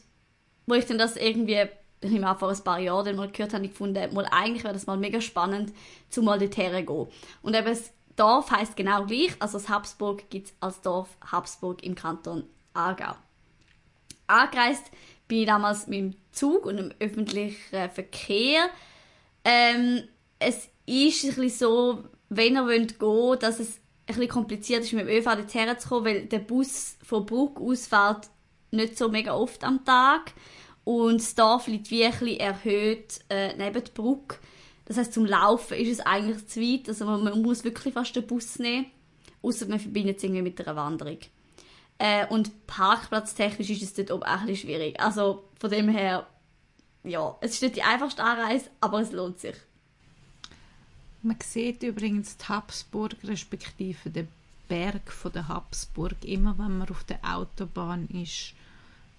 wo 0.66 0.74
ich 0.74 0.86
dann 0.86 0.98
das 0.98 1.16
irgendwie, 1.16 1.66
ich 2.06 2.12
nehme 2.12 2.28
an, 2.28 2.38
vor 2.38 2.50
ein 2.50 2.64
paar 2.64 2.78
Jahren 2.78 3.04
dann 3.04 3.16
mal 3.16 3.30
gehört 3.30 3.54
habe, 3.54 3.64
ich 3.64 3.72
gefunden, 3.72 4.14
mal 4.14 4.26
eigentlich 4.30 4.64
wäre 4.64 4.74
das 4.74 4.86
mal 4.86 4.96
mega 4.96 5.20
spannend, 5.20 5.72
zu 6.08 6.22
mal 6.22 6.38
dorthin 6.38 6.86
gehen. 6.86 7.06
Und 7.42 7.54
eben 7.54 7.66
das 7.66 7.92
Dorf 8.16 8.50
heißt 8.50 8.76
genau 8.76 9.04
gleich, 9.04 9.36
also 9.38 9.58
das 9.58 9.68
Habsburg 9.68 10.28
gibt 10.30 10.48
es 10.48 10.54
als 10.60 10.80
Dorf 10.80 11.16
Habsburg 11.30 11.82
im 11.84 11.94
Kanton 11.94 12.44
Aargau. 12.72 13.14
Angereist 14.26 14.90
bin 15.28 15.40
ich 15.40 15.46
damals 15.46 15.86
mit 15.86 15.98
dem 15.98 16.16
Zug 16.32 16.66
und 16.66 16.78
im 16.78 16.92
öffentlichen 16.98 17.90
Verkehr. 17.90 18.68
Ähm, 19.44 20.04
es 20.38 20.68
ist 20.86 21.24
ein 21.24 21.34
bisschen 21.34 21.50
so, 21.50 22.04
wenn 22.28 22.56
ihr 22.56 22.66
wollt 22.66 22.98
gehen, 22.98 23.38
dass 23.38 23.60
es 23.60 23.76
ein 23.76 24.06
bisschen 24.06 24.28
kompliziert 24.28 24.84
ist, 24.84 24.92
mit 24.92 25.06
dem 25.06 25.16
ÖV 25.16 25.24
dorthin 25.24 25.78
zu 25.78 25.88
kommen, 25.88 26.06
weil 26.06 26.26
der 26.26 26.38
Bus 26.38 26.96
von 27.02 27.26
Bruck 27.26 27.60
aus 27.60 27.86
fährt 27.86 28.28
nicht 28.70 28.96
so 28.96 29.08
mega 29.08 29.34
oft 29.34 29.62
am 29.64 29.84
Tag 29.84 30.32
und 30.86 31.20
das 31.20 31.34
Dorf 31.34 31.66
liegt 31.66 31.90
wie 31.90 32.04
ein 32.04 32.38
erhöht 32.38 33.18
äh, 33.28 33.56
neben 33.56 33.82
der 33.82 33.90
Brücke. 33.90 34.38
Das 34.84 34.96
heißt, 34.96 35.12
zum 35.12 35.26
Laufen 35.26 35.76
ist 35.76 35.90
es 35.90 35.98
eigentlich 35.98 36.46
zu 36.46 36.60
weit, 36.60 36.88
also 36.88 37.04
man, 37.04 37.42
muss 37.42 37.64
wirklich 37.64 37.92
fast 37.92 38.14
den 38.14 38.24
Bus 38.24 38.60
nehmen, 38.60 38.86
außer 39.42 39.66
man 39.66 39.80
verbindet 39.80 40.18
es 40.18 40.22
irgendwie 40.22 40.42
mit 40.42 40.60
einer 40.60 40.76
Wanderung. 40.76 41.18
Äh, 41.98 42.28
und 42.28 42.68
parkplatztechnisch 42.68 43.70
ist 43.70 43.82
es 43.82 43.94
dort 43.94 44.12
oben 44.12 44.22
auch 44.22 44.42
ein 44.42 44.54
schwierig. 44.54 45.00
Also 45.00 45.42
von 45.58 45.70
dem 45.70 45.88
her, 45.88 46.24
ja, 47.02 47.36
es 47.40 47.54
ist 47.54 47.62
nicht 47.62 47.74
die 47.74 47.82
einfachste 47.82 48.22
Anreise, 48.22 48.70
aber 48.80 49.00
es 49.00 49.10
lohnt 49.10 49.40
sich. 49.40 49.56
Man 51.22 51.36
sieht 51.42 51.82
übrigens 51.82 52.36
die 52.36 52.44
Habsburg 52.44 53.16
respektive 53.24 54.08
den 54.08 54.28
Berg 54.68 55.10
von 55.10 55.32
der 55.32 55.48
Habsburg 55.48 56.24
immer, 56.24 56.56
wenn 56.58 56.78
man 56.78 56.88
auf 56.90 57.02
der 57.02 57.18
Autobahn 57.24 58.06
ist 58.06 58.54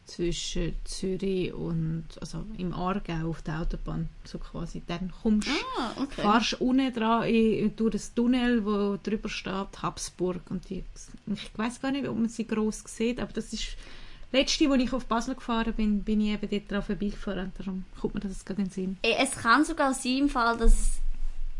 zwischen 0.07 0.73
Zürich 0.85 1.53
und 1.53 2.05
also 2.21 2.43
im 2.57 2.73
Aargau 2.73 3.29
auf 3.29 3.41
der 3.43 3.61
Autobahn 3.61 4.09
so 4.23 4.37
quasi 4.39 4.81
dann 4.87 5.11
kommst 5.21 5.49
Ah, 5.77 5.91
okay. 6.01 6.21
fahrst 6.21 6.61
unten 6.61 6.91
dran 6.93 7.23
in, 7.27 7.75
durch 7.75 7.91
das 7.93 8.13
Tunnel 8.13 8.65
wo 8.65 8.97
drüber 9.03 9.29
steht 9.29 9.81
Habsburg. 9.81 10.41
Und 10.49 10.69
die, 10.69 10.83
ich 11.27 11.51
weiß 11.57 11.81
gar 11.81 11.91
nicht 11.91 12.07
ob 12.07 12.17
man 12.17 12.29
sie 12.29 12.47
groß 12.47 12.83
sieht 12.87 13.19
aber 13.19 13.33
das 13.33 13.51
ist 13.53 13.67
letzte 14.31 14.69
wo 14.69 14.73
ich 14.75 14.91
auf 14.93 15.05
Basel 15.05 15.35
gefahren 15.35 15.73
bin 15.73 16.03
bin 16.03 16.21
ich 16.21 16.29
eben 16.33 16.49
dort 16.49 16.71
dran 16.71 16.83
vorbeigefahren. 16.83 17.51
Darum 17.57 17.85
kommt 17.99 18.15
mir 18.15 18.19
das 18.21 18.43
gerade 18.45 18.61
in 18.61 18.67
den 18.69 18.73
Sinn. 18.73 18.97
Äh, 19.03 19.15
Es 19.21 19.31
kann 19.31 19.63
sogar 19.65 19.93
sein, 19.93 20.17
im 20.17 20.29
Fall, 20.29 20.57
dass 20.57 20.73
es 20.73 20.89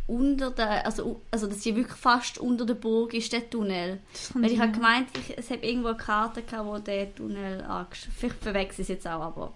unter 0.07 0.51
der, 0.51 0.85
also, 0.85 1.21
also 1.29 1.47
dass 1.47 1.61
sie 1.61 1.75
wirklich 1.75 1.97
fast 1.97 2.37
unter 2.39 2.65
der 2.65 2.75
Burg 2.75 3.13
ist, 3.13 3.33
der 3.33 3.49
Tunnel. 3.49 3.99
Weil 4.33 4.51
ich 4.51 4.59
habe 4.59 4.71
gemeint, 4.71 5.09
ich, 5.17 5.37
es 5.37 5.49
hat 5.49 5.63
irgendwo 5.63 5.89
eine 5.89 5.97
Karte 5.97 6.41
gehabt, 6.41 6.65
wo 6.65 6.77
der 6.77 7.13
Tunnel 7.13 7.61
angesch... 7.63 8.07
Vielleicht 8.17 8.41
verwechsel 8.41 8.81
ich 8.81 8.89
es 8.89 8.95
jetzt 8.95 9.07
auch, 9.07 9.21
aber... 9.21 9.53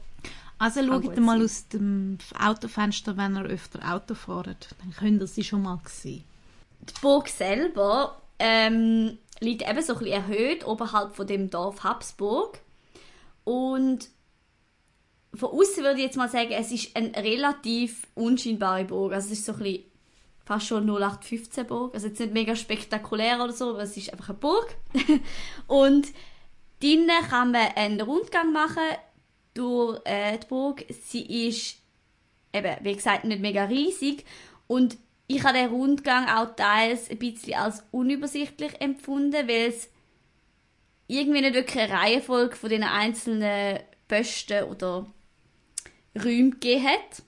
Also 0.59 0.85
schaut 0.85 1.01
gut 1.01 1.17
mal 1.17 1.37
sein. 1.37 1.45
aus 1.45 1.67
dem 1.69 2.17
Autofenster, 2.39 3.17
wenn 3.17 3.35
ihr 3.35 3.45
öfter 3.45 3.79
Auto 3.91 4.13
fahrt. 4.13 4.75
Dann 4.79 4.91
könnt 4.91 5.21
ihr 5.21 5.27
sie 5.27 5.43
schon 5.43 5.63
mal 5.63 5.79
sehen. 5.85 6.23
Die 6.81 6.93
Burg 7.01 7.29
selber 7.29 8.21
ähm, 8.37 9.17
liegt 9.39 9.67
eben 9.67 9.81
so 9.81 9.93
ein 9.93 9.99
bisschen 9.99 10.13
erhöht 10.13 10.67
oberhalb 10.67 11.15
von 11.15 11.25
dem 11.25 11.49
Dorf 11.49 11.83
Habsburg. 11.83 12.59
Und 13.43 14.09
von 15.33 15.49
außen 15.49 15.83
würde 15.83 15.97
ich 15.97 16.05
jetzt 16.05 16.17
mal 16.17 16.29
sagen, 16.29 16.51
es 16.51 16.71
ist 16.71 16.95
eine 16.95 17.15
relativ 17.15 18.05
unscheinbare 18.13 18.85
Burg. 18.85 19.13
Also 19.13 19.27
es 19.31 19.39
ist 19.39 19.45
so 19.45 19.53
ein 19.53 19.59
bisschen 19.59 19.90
fast 20.51 20.67
schon 20.67 20.85
0815 20.85 21.65
Burg. 21.65 21.93
Also 21.93 22.07
jetzt 22.07 22.19
nicht 22.19 22.33
mega 22.33 22.57
spektakulär 22.57 23.41
oder 23.41 23.53
so, 23.53 23.69
aber 23.69 23.83
es 23.83 23.95
ist 23.95 24.11
einfach 24.11 24.29
eine 24.29 24.37
Burg. 24.37 24.75
Und 25.67 26.07
drinnen 26.81 27.23
kann 27.29 27.51
man 27.51 27.69
einen 27.75 28.01
Rundgang 28.01 28.51
machen 28.51 28.83
durch 29.53 30.01
äh, 30.03 30.37
die 30.37 30.47
Burg. 30.47 30.83
Sie 30.89 31.47
ist 31.47 31.77
eben, 32.53 32.75
wie 32.81 32.95
gesagt, 32.95 33.23
nicht 33.23 33.41
mega 33.41 33.63
riesig. 33.63 34.25
Und 34.67 34.97
ich 35.27 35.41
habe 35.45 35.57
den 35.57 35.69
Rundgang 35.69 36.27
auch 36.27 36.53
teils 36.53 37.09
ein 37.09 37.17
bisschen 37.17 37.53
als 37.53 37.85
unübersichtlich 37.91 38.81
empfunden, 38.81 39.47
weil 39.47 39.69
es 39.69 39.89
irgendwie 41.07 41.39
nicht 41.39 41.53
wirklich 41.53 41.81
eine 41.81 41.93
Reihenfolge 41.93 42.57
von 42.57 42.69
den 42.69 42.83
einzelnen 42.83 43.79
Posten 44.09 44.65
oder 44.65 45.05
Räumen 46.21 46.51
gegeben 46.51 46.87
hat. 46.87 47.23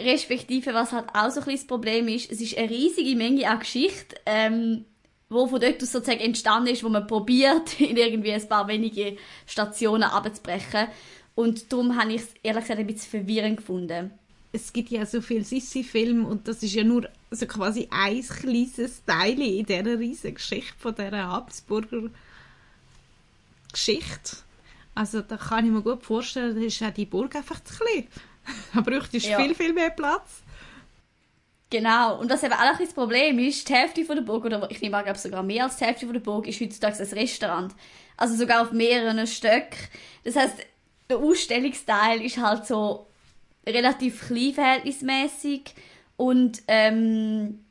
Respektive, 0.00 0.74
was 0.74 0.92
halt 0.92 1.06
auch 1.14 1.30
so 1.30 1.40
ein 1.40 1.46
bisschen 1.46 1.60
das 1.60 1.66
Problem 1.66 2.08
ist, 2.08 2.30
es 2.30 2.40
ist 2.40 2.56
eine 2.56 2.68
riesige 2.68 3.16
Menge 3.16 3.48
an 3.48 3.60
Geschichte, 3.60 4.16
ähm, 4.26 4.84
wo 5.28 5.46
von 5.46 5.60
dort 5.60 5.82
aus 5.82 5.92
sozusagen 5.92 6.20
entstanden 6.20 6.68
ist, 6.68 6.84
wo 6.84 6.88
man 6.88 7.06
probiert, 7.06 7.80
in 7.80 7.96
irgendwie 7.96 8.32
ein 8.32 8.48
paar 8.48 8.68
wenige 8.68 9.16
Stationen 9.46 10.04
abzubrechen. 10.04 10.88
Und 11.34 11.72
darum 11.72 11.96
habe 12.00 12.12
ich 12.12 12.22
es 12.22 12.28
ehrlich 12.42 12.64
gesagt 12.64 12.80
ein 12.80 12.86
bisschen 12.86 13.20
verwirrend 13.20 13.58
gefunden. 13.58 14.10
Es 14.52 14.72
gibt 14.72 14.90
ja 14.90 15.04
so 15.04 15.20
viele 15.20 15.44
Sissi-Filme 15.44 16.26
und 16.26 16.48
das 16.48 16.62
ist 16.62 16.74
ja 16.74 16.84
nur 16.84 17.08
so 17.30 17.46
quasi 17.46 17.88
ein 17.90 18.22
kleines 18.22 19.04
Teil 19.04 19.40
in 19.40 19.66
dieser 19.66 19.98
riesigen 19.98 20.36
Geschichte 20.36 20.74
von 20.78 20.94
dieser 20.94 21.28
Habsburger 21.28 22.08
Geschichte. 23.70 24.36
Also 24.94 25.20
da 25.20 25.36
kann 25.36 25.66
ich 25.66 25.70
mir 25.70 25.82
gut 25.82 26.02
vorstellen, 26.02 26.54
da 26.54 26.62
ist 26.62 26.82
auch 26.82 26.90
die 26.90 27.04
Burg 27.04 27.36
einfach 27.36 27.62
zu 27.62 27.74
klein. 27.74 28.06
Da 28.74 28.80
bräuchtest 28.80 29.26
du 29.26 29.30
Ja. 29.30 29.40
viel, 29.40 29.54
viel 29.54 29.72
mehr 29.72 29.90
Platz. 29.90 30.42
Genau, 31.68 32.20
und 32.20 32.30
was 32.30 32.42
eben 32.44 32.52
auch 32.52 32.60
ein 32.60 32.76
das 32.78 32.92
Problem 32.92 33.38
ist, 33.40 33.68
die 33.68 33.74
Hälfte 33.74 34.04
von 34.04 34.16
der 34.16 34.22
Burg, 34.22 34.44
oder 34.44 34.70
ich 34.70 34.80
nehme 34.80 34.96
an, 34.96 35.04
glaube 35.04 35.18
sogar 35.18 35.42
mehr 35.42 35.64
als 35.64 35.76
die 35.76 35.84
Hälfte 35.84 36.06
von 36.06 36.14
der 36.14 36.20
Burg, 36.20 36.46
ist 36.46 36.60
heutzutage 36.60 37.02
ein 37.02 37.18
Restaurant. 37.18 37.74
Also 38.16 38.36
sogar 38.36 38.62
auf 38.62 38.72
mehreren 38.72 39.26
Stöcken. 39.26 39.76
Das 40.22 40.36
heißt, 40.36 40.54
der 41.10 41.18
Ausstellungsteil 41.18 42.22
ist 42.22 42.38
halt 42.38 42.66
so 42.66 43.08
relativ 43.66 44.28
klein 44.28 44.54
verhältnismäßig 44.54 45.74
und 46.16 46.62
ähm, 46.68 47.64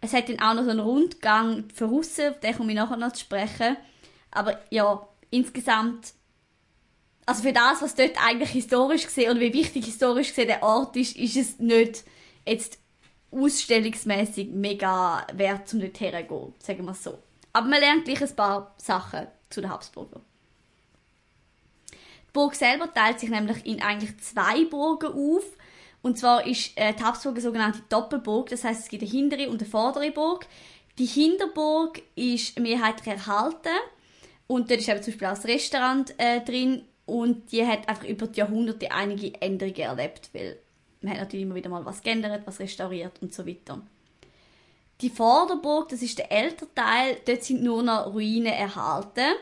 es 0.00 0.12
hat 0.12 0.28
dann 0.28 0.40
auch 0.40 0.54
noch 0.54 0.64
so 0.64 0.70
einen 0.70 0.80
Rundgang 0.80 1.64
für 1.74 1.86
Russen, 1.86 2.30
auf 2.30 2.40
den 2.40 2.56
komme 2.56 2.72
ich 2.72 2.78
nachher 2.78 2.96
noch 2.96 3.12
zu 3.12 3.20
sprechen. 3.20 3.76
Aber 4.30 4.60
ja, 4.70 5.06
insgesamt, 5.30 6.14
also 7.26 7.42
für 7.42 7.52
das, 7.52 7.82
was 7.82 7.96
dort 7.96 8.24
eigentlich 8.24 8.50
historisch 8.50 9.04
gesehen 9.04 9.32
und 9.32 9.40
wie 9.40 9.52
wichtig 9.52 9.84
historisch 9.84 10.28
gesehen 10.28 10.46
der 10.46 10.62
Ort 10.62 10.96
ist, 10.96 11.16
ist 11.16 11.36
es 11.36 11.58
nicht 11.58 12.04
jetzt 12.46 12.78
ausstellungsmäßig 13.32 14.50
mega 14.50 15.26
wert, 15.32 15.72
um 15.74 15.80
dort 15.80 15.98
herzugehen, 15.98 16.54
sagen 16.60 16.84
wir 16.84 16.92
es 16.92 17.02
so. 17.02 17.18
Aber 17.52 17.66
man 17.66 17.80
lernt 17.80 18.04
gleich 18.04 18.22
ein 18.22 18.36
paar 18.36 18.74
Sachen 18.76 19.26
zu 19.50 19.60
den 19.60 19.70
Habsburger. 19.70 20.20
Die 21.90 22.32
Burg 22.32 22.54
selber 22.54 22.92
teilt 22.94 23.18
sich 23.18 23.30
nämlich 23.30 23.66
in 23.66 23.82
eigentlich 23.82 24.16
zwei 24.18 24.64
Burgen 24.64 25.12
auf. 25.12 25.44
Und 26.02 26.18
zwar 26.18 26.46
ist 26.46 26.78
äh, 26.78 26.94
die 26.94 27.02
Habsburg 27.02 27.34
eine 27.34 27.40
sogenannte 27.40 27.82
Doppelburg, 27.88 28.50
das 28.50 28.62
heißt 28.62 28.82
es 28.82 28.88
gibt 28.88 29.02
eine 29.02 29.10
hintere 29.10 29.48
und 29.48 29.60
eine 29.60 29.68
vordere 29.68 30.12
Burg. 30.12 30.46
Die 30.98 31.06
Hinterburg 31.06 32.00
ist 32.14 32.58
mehrheitlich 32.60 33.08
erhalten 33.08 33.76
und 34.46 34.70
dort 34.70 34.80
ist 34.80 34.88
eben 34.88 35.02
zum 35.02 35.12
Beispiel 35.12 35.26
auch 35.26 35.34
das 35.34 35.46
Restaurant 35.46 36.14
äh, 36.18 36.40
drin 36.42 36.84
und 37.06 37.52
die 37.52 37.66
hat 37.66 37.88
einfach 37.88 38.04
über 38.04 38.26
die 38.26 38.40
Jahrhunderte 38.40 38.90
einige 38.90 39.40
Änderungen 39.40 39.76
erlebt, 39.76 40.30
weil 40.32 40.58
man 41.00 41.12
hat 41.12 41.20
natürlich 41.20 41.44
immer 41.44 41.54
wieder 41.54 41.70
mal 41.70 41.84
was 41.84 42.02
geändert, 42.02 42.42
was 42.46 42.60
restauriert 42.60 43.22
und 43.22 43.32
so 43.32 43.46
weiter. 43.46 43.80
Die 45.00 45.10
Vorderburg, 45.10 45.88
das 45.88 46.02
ist 46.02 46.18
der 46.18 46.32
ältere 46.32 46.72
Teil, 46.74 47.18
dort 47.26 47.44
sind 47.44 47.62
nur 47.62 47.82
noch 47.82 48.06
Ruinen 48.06 48.46
erhalten. 48.46 49.34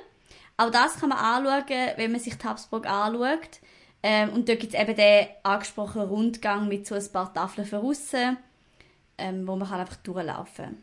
Auch 0.56 0.70
das 0.70 0.98
kann 1.00 1.08
man 1.08 1.18
anschauen, 1.18 1.92
wenn 1.96 2.12
man 2.12 2.20
sich 2.20 2.36
die 2.36 2.46
Habsburg 2.46 2.86
anschaut. 2.86 3.60
Ähm, 4.02 4.30
und 4.30 4.48
dort 4.48 4.60
gibt 4.60 4.74
es 4.74 4.80
eben 4.80 4.94
den 4.94 5.28
angesprochenen 5.42 6.08
Rundgang 6.08 6.68
mit 6.68 6.86
so 6.86 6.94
ein 6.94 7.12
paar 7.12 7.32
Tafeln 7.32 7.66
für 7.66 7.78
aussen, 7.78 8.36
ähm, 9.16 9.46
wo 9.46 9.56
man 9.56 9.68
kann 9.68 9.80
einfach 9.80 9.96
durchlaufen 9.96 10.82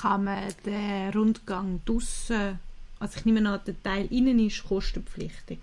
kann 0.00 0.24
man 0.24 0.54
den 0.64 1.10
Rundgang 1.10 1.80
draussen, 1.84 2.58
also 3.00 3.18
ich 3.18 3.24
nehme 3.24 3.48
an, 3.48 3.60
der 3.66 3.82
Teil 3.82 4.06
innen 4.10 4.38
ist 4.44 4.64
kostenpflichtig. 4.66 5.58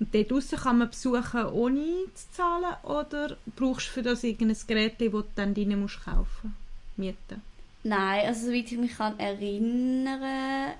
Und 0.00 0.14
dort 0.14 0.30
draussen 0.30 0.58
kann 0.58 0.78
man 0.78 0.90
besuchen, 0.90 1.46
ohne 1.46 1.84
zu 2.14 2.32
zahlen, 2.32 2.74
oder 2.82 3.36
brauchst 3.54 3.88
du 3.88 3.92
für 3.92 4.02
das 4.02 4.24
irgendein 4.24 4.56
Gerät, 4.66 5.00
das 5.00 5.10
du 5.10 5.24
dann 5.36 5.54
drinnen 5.54 5.80
musst 5.80 6.04
kaufen 6.04 6.56
mieten? 6.96 7.42
Nein, 7.84 8.26
also 8.26 8.46
soweit 8.46 8.70
ich 8.70 8.78
mich 8.78 8.96
kann 8.96 9.18
erinnern, 9.18 10.72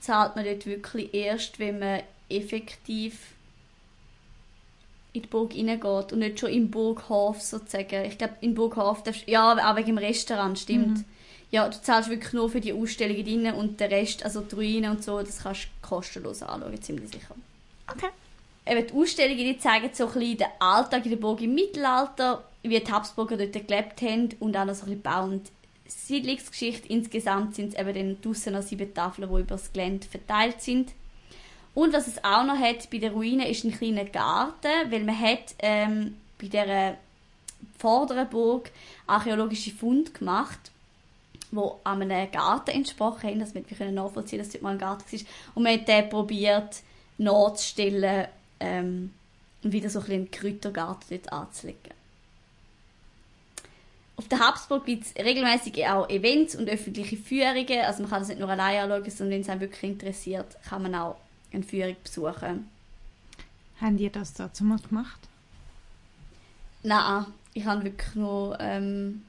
zahlt 0.00 0.36
man 0.36 0.44
dort 0.44 0.66
wirklich 0.66 1.12
erst, 1.14 1.58
wenn 1.58 1.78
man 1.78 2.02
effektiv 2.28 3.32
in 5.12 5.22
die 5.22 5.28
Burg 5.28 5.54
reingeht 5.54 6.12
und 6.12 6.18
nicht 6.18 6.40
schon 6.40 6.50
im 6.50 6.70
Burghof 6.70 7.40
sozusagen. 7.40 8.06
Ich 8.06 8.16
glaube, 8.16 8.34
in 8.40 8.54
Burghof 8.54 9.02
darfst 9.02 9.28
ja, 9.28 9.52
auch 9.52 9.76
wegen 9.76 9.96
dem 9.96 9.98
Restaurant, 9.98 10.58
stimmt. 10.58 10.98
Mhm. 10.98 11.04
Ja, 11.52 11.68
du 11.68 11.80
zahlst 11.80 12.08
wirklich 12.08 12.32
nur 12.32 12.48
für 12.48 12.60
die 12.60 12.72
Ausstellungen 12.72 13.24
drin 13.24 13.52
und 13.52 13.78
den 13.78 13.90
Rest, 13.90 14.24
also 14.24 14.40
die 14.40 14.54
Ruinen 14.54 14.90
und 14.90 15.04
so, 15.04 15.20
das 15.20 15.42
kannst 15.42 15.64
du 15.64 15.86
kostenlos 15.86 16.42
anschauen, 16.42 16.82
ziemlich 16.82 17.10
sicher. 17.10 17.34
Okay. 17.86 18.08
Eben 18.66 18.86
die 18.86 18.94
Ausstellungen, 18.94 19.44
die 19.44 19.58
zeigen 19.58 19.90
so 19.92 20.06
ein 20.06 20.12
bisschen 20.14 20.38
den 20.38 20.46
Alltag 20.58 21.04
in 21.04 21.10
der 21.10 21.18
Burg 21.18 21.42
im 21.42 21.54
Mittelalter, 21.54 22.42
wie 22.62 22.80
die 22.80 22.90
Habsburger 22.90 23.36
dort 23.36 23.68
gelebt 23.68 24.00
haben 24.00 24.30
und 24.40 24.56
auch 24.56 24.64
noch 24.64 24.74
so 24.74 24.84
ein 24.84 24.86
bisschen 24.86 25.02
Bau- 25.02 25.24
und 25.24 25.50
Siedlungsgeschichte. 25.86 26.88
Insgesamt 26.88 27.54
sind 27.54 27.74
es 27.74 27.78
eben 27.78 27.94
dann 27.94 28.22
draussen 28.22 28.54
noch 28.54 28.62
sieben 28.62 28.94
Tafeln, 28.94 29.28
die 29.28 29.40
über 29.40 29.56
das 29.56 29.72
Gelände 29.74 30.06
verteilt 30.06 30.62
sind. 30.62 30.92
Und 31.74 31.92
was 31.92 32.06
es 32.06 32.24
auch 32.24 32.44
noch 32.44 32.58
hat 32.58 32.88
bei 32.90 32.96
den 32.96 33.12
Ruinen 33.12 33.46
ist 33.46 33.64
ein 33.64 33.76
kleiner 33.76 34.06
Garten, 34.06 34.90
weil 34.90 35.04
man 35.04 35.18
hat 35.18 35.54
ähm, 35.58 36.16
bei 36.40 36.48
der 36.48 36.96
vorderen 37.78 38.28
Burg 38.30 38.70
archäologische 39.06 39.70
Funde 39.70 40.10
gemacht, 40.12 40.70
wo 41.52 41.80
an 41.84 42.02
einem 42.02 42.30
Garten 42.30 42.70
entsprochen 42.70 43.28
haben, 43.28 43.38
dass 43.38 43.54
wir 43.54 43.62
können 43.62 43.94
nachvollziehen, 43.94 44.38
dass 44.38 44.50
dort 44.50 44.62
mal 44.62 44.72
ein 44.72 44.78
Garten 44.78 45.04
war. 45.12 45.20
Und 45.54 45.62
man 45.62 45.72
hat 45.74 45.86
den 45.86 46.08
probiert 46.08 46.82
nachzustellen 47.18 48.26
ähm, 48.58 49.12
und 49.62 49.72
wieder 49.72 49.90
so 49.90 50.00
ein 50.00 50.04
bisschen 50.04 50.20
einen 50.20 50.30
Kräutergarten 50.30 51.06
dort 51.10 51.32
anzulegen. 51.32 51.92
Auf 54.16 54.28
der 54.28 54.40
Habsburg 54.40 54.86
gibt 54.86 55.04
es 55.04 55.24
regelmäßig 55.24 55.86
auch 55.86 56.08
Events 56.08 56.54
und 56.54 56.68
öffentliche 56.68 57.16
Führungen. 57.16 57.80
Also 57.84 58.02
man 58.02 58.10
kann 58.10 58.20
das 58.20 58.28
nicht 58.28 58.40
nur 58.40 58.48
alleine 58.48 58.82
anschauen, 58.82 59.10
sondern 59.10 59.34
wenn 59.34 59.40
es 59.42 59.48
einen 59.48 59.60
wirklich 59.60 59.90
interessiert, 59.90 60.56
kann 60.68 60.82
man 60.82 60.94
auch 60.94 61.16
eine 61.52 61.62
Führung 61.62 61.96
besuchen. 62.02 62.68
Haben 63.80 63.98
ihr 63.98 64.10
das 64.10 64.32
dazu 64.32 64.64
mal 64.64 64.78
gemacht? 64.78 65.18
Nein, 66.82 67.26
ich 67.52 67.64
habe 67.64 67.84
wirklich 67.84 68.14
nur 68.14 68.58
ähm, 68.60 69.22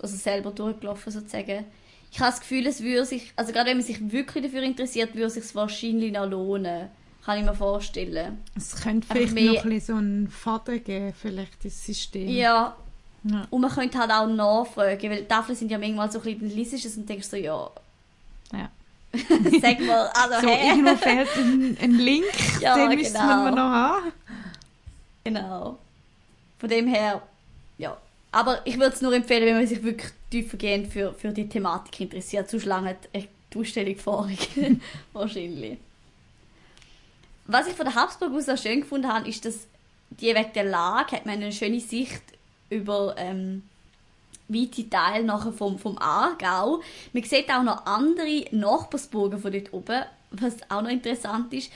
also 0.00 0.16
selber 0.16 0.50
durchgelaufen 0.50 1.12
sozusagen. 1.12 1.64
Ich 2.12 2.20
habe 2.20 2.30
das 2.30 2.40
Gefühl, 2.40 2.66
es 2.66 2.82
würde 2.82 3.04
sich, 3.04 3.32
also 3.36 3.52
gerade 3.52 3.70
wenn 3.70 3.78
man 3.78 3.86
sich 3.86 4.12
wirklich 4.12 4.44
dafür 4.44 4.62
interessiert, 4.62 5.14
würde 5.14 5.26
es 5.26 5.34
sich 5.34 5.54
wahrscheinlich 5.54 6.12
noch 6.12 6.26
lohnen. 6.28 6.88
Kann 7.24 7.38
ich 7.38 7.44
mir 7.44 7.54
vorstellen. 7.54 8.38
Es 8.56 8.76
könnte 8.82 9.06
vielleicht 9.10 9.32
mehr- 9.32 9.54
noch 9.54 9.64
ein 9.64 9.70
bisschen 9.70 9.94
so 9.94 9.98
einen 9.98 10.28
Faden 10.28 10.84
geben, 10.84 11.14
vielleicht 11.20 11.64
das 11.64 11.84
System. 11.84 12.28
Ja, 12.28 12.76
Ja. 13.24 13.46
und 13.50 13.60
man 13.62 13.70
könnte 13.70 13.98
halt 13.98 14.10
auch 14.10 14.26
nachfragen, 14.26 15.10
weil 15.10 15.24
Tafeln 15.24 15.56
sind 15.56 15.70
ja 15.70 15.78
manchmal 15.78 16.10
so 16.12 16.18
ein 16.18 16.24
bisschen, 16.24 16.40
dann 16.40 16.50
liest 16.50 16.74
es 16.74 16.96
und 16.96 17.08
denkst 17.08 17.26
so, 17.28 17.36
ja, 17.36 17.70
Ja. 18.52 18.68
sag 19.62 19.80
mal, 19.80 20.10
also 20.14 20.40
So, 20.46 20.48
hä? 20.52 20.68
irgendwo 20.70 20.96
fehlt 20.96 21.28
ein, 21.36 21.78
ein 21.80 21.98
Link, 21.98 22.24
Ja, 22.60 22.74
den 22.76 22.98
müssen 22.98 23.12
genau. 23.14 23.44
wir 23.44 23.50
noch 23.52 23.58
haben. 23.58 24.12
Genau. 25.24 25.78
Von 26.58 26.68
dem 26.68 26.86
her. 26.86 27.22
Aber 28.34 28.62
ich 28.64 28.80
würde 28.80 28.92
es 28.92 29.00
nur 29.00 29.14
empfehlen, 29.14 29.46
wenn 29.46 29.54
man 29.54 29.66
sich 29.68 29.80
wirklich 29.84 30.10
tiefergehend 30.28 30.92
für, 30.92 31.14
für 31.14 31.28
die 31.28 31.48
Thematik 31.48 32.00
interessiert. 32.00 32.50
Sonst 32.50 32.64
lange 32.64 32.96
die 33.14 33.28
Ausstellung 33.56 33.96
vorig. 33.96 34.48
Wahrscheinlich. 35.12 35.78
Was 37.46 37.68
ich 37.68 37.74
von 37.74 37.86
der 37.86 37.94
Habsburg 37.94 38.32
aus 38.32 38.48
auch 38.48 38.58
schön 38.58 38.80
gefunden 38.80 39.06
habe, 39.06 39.28
ist, 39.28 39.44
dass 39.44 39.68
die 40.10 40.34
wegen 40.34 40.52
der 40.52 40.64
Lage 40.64 41.12
hat 41.12 41.26
man 41.26 41.36
eine 41.36 41.52
schöne 41.52 41.78
Sicht 41.78 42.22
über 42.70 43.14
ähm, 43.18 43.62
weite 44.48 44.90
Teile 44.90 45.24
nachher 45.24 45.52
vom, 45.52 45.78
vom 45.78 45.96
Aargau. 45.98 46.82
Man 47.12 47.22
sieht 47.22 47.48
auch 47.52 47.62
noch 47.62 47.86
andere 47.86 48.46
Nachbarsburgen 48.50 49.38
von 49.38 49.52
dort 49.52 49.72
oben, 49.72 50.02
was 50.32 50.56
auch 50.70 50.82
noch 50.82 50.90
interessant 50.90 51.52
ist. 51.54 51.70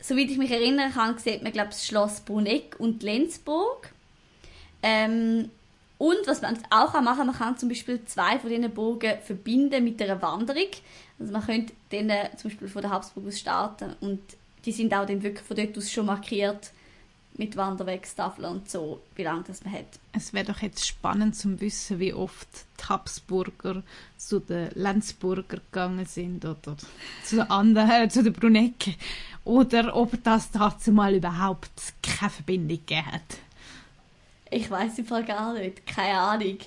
Soweit 0.00 0.30
ich 0.30 0.38
mich 0.38 0.50
erinnern 0.50 0.92
kann, 0.92 1.16
sieht 1.18 1.44
man, 1.44 1.52
glaube 1.52 1.68
ich, 1.68 1.76
das 1.76 1.86
Schloss 1.86 2.22
Bruneck 2.22 2.74
und 2.80 3.04
Lenzburg. 3.04 3.92
Ähm, 4.82 5.48
und 6.02 6.26
was 6.26 6.42
man 6.42 6.58
auch 6.68 6.92
machen 6.94 7.04
kann, 7.16 7.26
man 7.28 7.36
kann 7.36 7.56
zum 7.56 7.68
Beispiel 7.68 8.04
zwei 8.06 8.36
von 8.40 8.50
diesen 8.50 8.74
Burgen 8.74 9.20
verbinden 9.24 9.84
mit 9.84 10.02
einer 10.02 10.20
Wanderung. 10.20 10.66
Also 11.20 11.32
man 11.32 11.46
könnte 11.46 11.74
denen 11.92 12.26
zum 12.36 12.50
Beispiel 12.50 12.66
von 12.66 12.82
der 12.82 12.90
Habsburg 12.90 13.28
aus 13.28 13.38
starten 13.38 13.94
und 14.00 14.18
die 14.64 14.72
sind 14.72 14.92
auch 14.94 15.06
dann 15.06 15.22
wirklich 15.22 15.46
von 15.46 15.56
dort 15.56 15.78
aus 15.78 15.92
schon 15.92 16.06
markiert 16.06 16.72
mit 17.34 17.56
Wanderwegstafeln 17.56 18.50
und 18.50 18.68
so, 18.68 19.00
wie 19.14 19.22
lange 19.22 19.44
das 19.46 19.62
man 19.64 19.74
hat. 19.74 19.86
Es 20.12 20.32
wäre 20.32 20.46
doch 20.46 20.58
jetzt 20.58 20.84
spannend 20.84 21.36
zu 21.36 21.60
wissen, 21.60 22.00
wie 22.00 22.12
oft 22.12 22.48
die 22.80 22.88
Habsburger 22.88 23.84
zu 24.16 24.40
den 24.40 24.70
Lenzburger 24.74 25.58
gegangen 25.58 26.06
sind 26.06 26.44
oder 26.44 26.76
zu 27.22 27.36
den 27.36 27.48
anderen, 27.48 27.90
äh, 27.90 28.08
zu 28.08 28.24
den 28.24 28.32
Brunecken. 28.32 28.96
Oder 29.44 29.94
ob 29.94 30.20
das 30.24 30.50
dazu 30.50 30.90
mal 30.90 31.14
überhaupt 31.14 31.70
keine 32.02 32.30
Verbindung 32.30 32.78
gegeben 32.78 33.06
hat. 33.06 33.38
Ich 34.52 34.70
weiß 34.70 34.98
im 34.98 35.06
Fall 35.06 35.24
gar 35.24 35.54
nicht, 35.54 35.86
keine 35.86 36.18
Ahnung. 36.18 36.58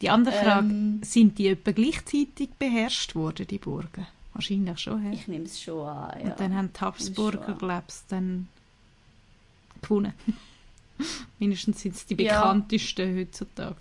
Die 0.00 0.10
andere 0.10 0.34
Frage, 0.34 0.66
Ähm. 0.68 1.00
sind 1.04 1.38
die 1.38 1.46
etwa 1.48 1.70
gleichzeitig 1.70 2.50
beherrscht 2.58 3.14
worden, 3.14 3.46
die 3.46 3.58
Burgen? 3.58 4.06
Wahrscheinlich 4.34 4.78
schon, 4.78 5.00
hä? 5.02 5.10
Ich 5.12 5.28
nehme 5.28 5.44
es 5.44 5.60
schon 5.60 5.86
an. 5.86 6.18
Ja. 6.20 6.30
Und 6.30 6.40
dann 6.40 6.56
haben 6.56 6.70
die 6.72 6.80
Habsburger, 6.80 7.54
glaube 7.54 7.84
ich, 7.88 7.94
dann 8.08 8.48
gewonnen. 9.80 10.12
Mindestens 11.38 11.80
sind 11.82 11.94
es 11.94 12.06
die 12.06 12.14
Ja. 12.22 12.40
bekanntesten 12.40 13.16
heutzutage. 13.18 13.76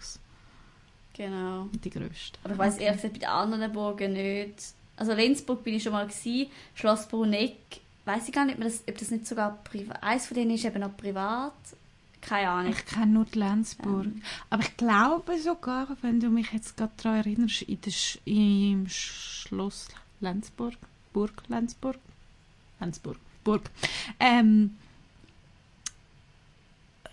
Genau. 1.14 1.68
Die 1.84 1.90
grössten. 1.90 2.38
Aber 2.44 2.54
ich 2.54 2.60
weiß 2.60 2.78
ehrlich 2.78 3.02
gesagt 3.02 3.14
bei 3.16 3.20
den 3.20 3.30
anderen 3.30 3.72
Burgen 3.74 4.14
nicht. 4.14 4.74
Also 4.98 5.14
Lenzburg 5.14 5.64
bin 5.64 5.76
ich 5.76 5.84
schon 5.84 5.94
mal 5.94 6.08
gewesen, 6.08 6.48
Schloss 6.76 7.08
Bruneck, 7.08 7.56
weiß 8.06 8.28
ich 8.28 8.34
gar 8.34 8.46
nicht, 8.46 8.58
ob 8.58 8.64
das, 8.64 8.84
ob 8.88 8.98
das 8.98 9.10
nicht 9.12 9.28
sogar 9.28 9.58
privat. 9.64 10.02
Eins 10.04 10.28
von 10.28 10.36
denen 10.36 10.52
ist 10.52 10.66
eben 10.66 10.80
noch 10.80 10.96
privat. 10.96 11.54
Keine 12.22 12.50
Ahnung. 12.50 12.72
Ich 12.72 12.86
kenne 12.86 13.12
nur 13.14 13.26
die 13.26 13.40
Lenzburg. 13.40 14.06
Ähm. 14.06 14.22
Aber 14.50 14.62
ich 14.64 14.78
glaube 14.78 15.40
sogar, 15.40 15.88
wenn 16.02 16.20
du 16.20 16.30
mich 16.30 16.52
jetzt 16.54 16.78
gerade 16.78 16.92
daran 16.98 17.18
erinnerst, 17.20 17.64
in 17.64 17.82
der 17.82 17.92
Sch 17.92 18.20
im 18.26 18.88
Schloss 18.88 19.88
Lenzburg, 20.20 20.76
Burg 21.14 21.44
Lenzburg, 21.48 21.98
Lenzburg, 22.80 23.18
Burg, 23.44 23.70
ähm, 24.20 24.78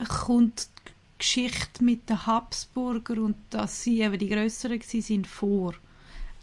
kommt 0.08 0.68
die 0.86 0.92
Geschichte 1.18 1.82
mit 1.82 2.08
den 2.08 2.26
Habsburger 2.26 3.14
und 3.22 3.36
dass 3.50 3.82
sie 3.82 4.00
eben 4.02 4.18
die 4.18 4.28
Größeren 4.28 4.80
sind 4.82 5.26
vor. 5.26 5.74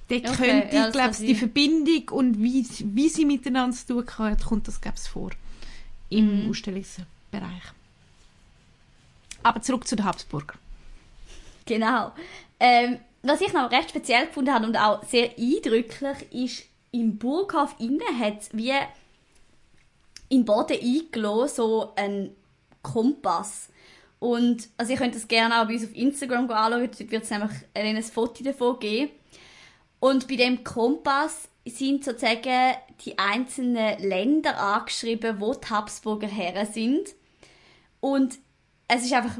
Dort 0.09 0.27
Okay, 0.29 0.35
könnte 0.35 0.75
ja, 0.75 0.87
ich, 0.87 0.93
das 0.93 1.17
glaube 1.17 1.27
die. 1.27 1.35
Verbindung 1.35 2.09
und 2.09 2.41
wie, 2.43 2.65
wie 2.93 3.09
sie 3.09 3.25
miteinander 3.25 3.75
zu 3.75 3.87
tun 4.03 4.05
haben, 4.17 4.37
kommt 4.37 4.67
das, 4.67 4.81
glaube 4.81 4.97
ich, 5.01 5.09
vor. 5.09 5.31
Im 6.09 6.43
Mhm. 6.43 6.49
Ausstellungsbereich. 6.49 7.63
Aber 9.45 9.61
zurück 9.61 9.87
zu 9.87 9.95
den 9.95 10.05
Habsburger. 10.05 10.55
Genau. 11.67 12.11
Ähm, 12.59 12.97
was 13.21 13.41
ich 13.41 13.53
noch 13.53 13.69
recht 13.69 13.91
speziell 13.91 14.25
gefunden 14.25 14.51
habe 14.51 14.65
und 14.65 14.75
auch 14.75 15.03
sehr 15.03 15.37
eindrücklich 15.37 16.31
ist, 16.31 16.63
im 16.89 17.19
Burghof 17.19 17.75
innen 17.77 18.19
hat 18.19 18.41
es 18.41 18.49
wie 18.53 18.73
den 20.31 20.45
Boden 20.45 20.79
eingelassen, 20.81 21.55
so 21.55 21.93
ein 21.95 22.35
Kompass. 22.81 23.69
Und 24.17 24.67
also 24.77 24.93
ihr 24.93 24.97
könnt 24.97 25.13
das 25.13 25.27
gerne 25.27 25.61
auch 25.61 25.67
bei 25.67 25.73
uns 25.73 25.83
auf 25.83 25.95
Instagram 25.95 26.49
anschauen, 26.49 26.89
dort 26.89 27.11
wird 27.11 27.23
es 27.23 27.29
nämlich 27.29 27.51
ein 27.75 28.01
Foto 28.01 28.43
davon 28.43 28.79
geben. 28.79 29.11
Und 29.99 30.27
bei 30.27 30.37
dem 30.37 30.63
Kompass 30.63 31.49
sind 31.65 32.03
sozusagen 32.03 32.77
die 33.05 33.19
einzelnen 33.19 33.99
Länder 33.99 34.59
angeschrieben, 34.59 35.39
wo 35.39 35.53
die 35.53 35.69
Habsburger 35.69 36.27
Herren 36.27 36.65
sind. 36.65 37.09
Und 37.99 38.39
es 38.87 39.03
ist 39.05 39.13
einfach 39.13 39.37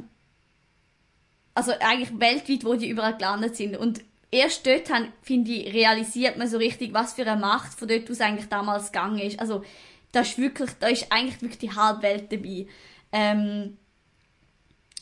also 1.53 1.71
eigentlich 1.79 2.19
weltweit, 2.19 2.65
wo 2.65 2.75
die 2.75 2.89
überall 2.89 3.15
gelandet 3.15 3.55
sind. 3.55 3.77
Und 3.77 4.01
erst 4.29 4.67
dort, 4.67 4.91
finde 5.21 5.51
ich, 5.51 5.73
realisiert 5.73 6.38
man 6.38 6.49
so 6.49 6.58
richtig, 6.58 6.93
was 6.93 7.13
für 7.13 7.25
eine 7.25 7.39
Macht 7.39 7.73
von 7.73 7.88
dort 7.88 8.12
aus 8.12 8.21
eigentlich 8.21 8.49
damals 8.49 8.91
gegangen 8.91 9.19
ist. 9.19 9.39
Also 9.39 9.63
da 10.12 10.21
ist 10.21 10.38
wirklich, 10.38 10.71
da 10.79 10.88
ist 10.88 11.12
eigentlich 11.12 11.41
wirklich 11.41 11.60
die 11.60 11.75
halbe 11.75 12.03
Welt 12.03 12.31
dabei. 12.31 12.67
Ähm, 13.12 13.77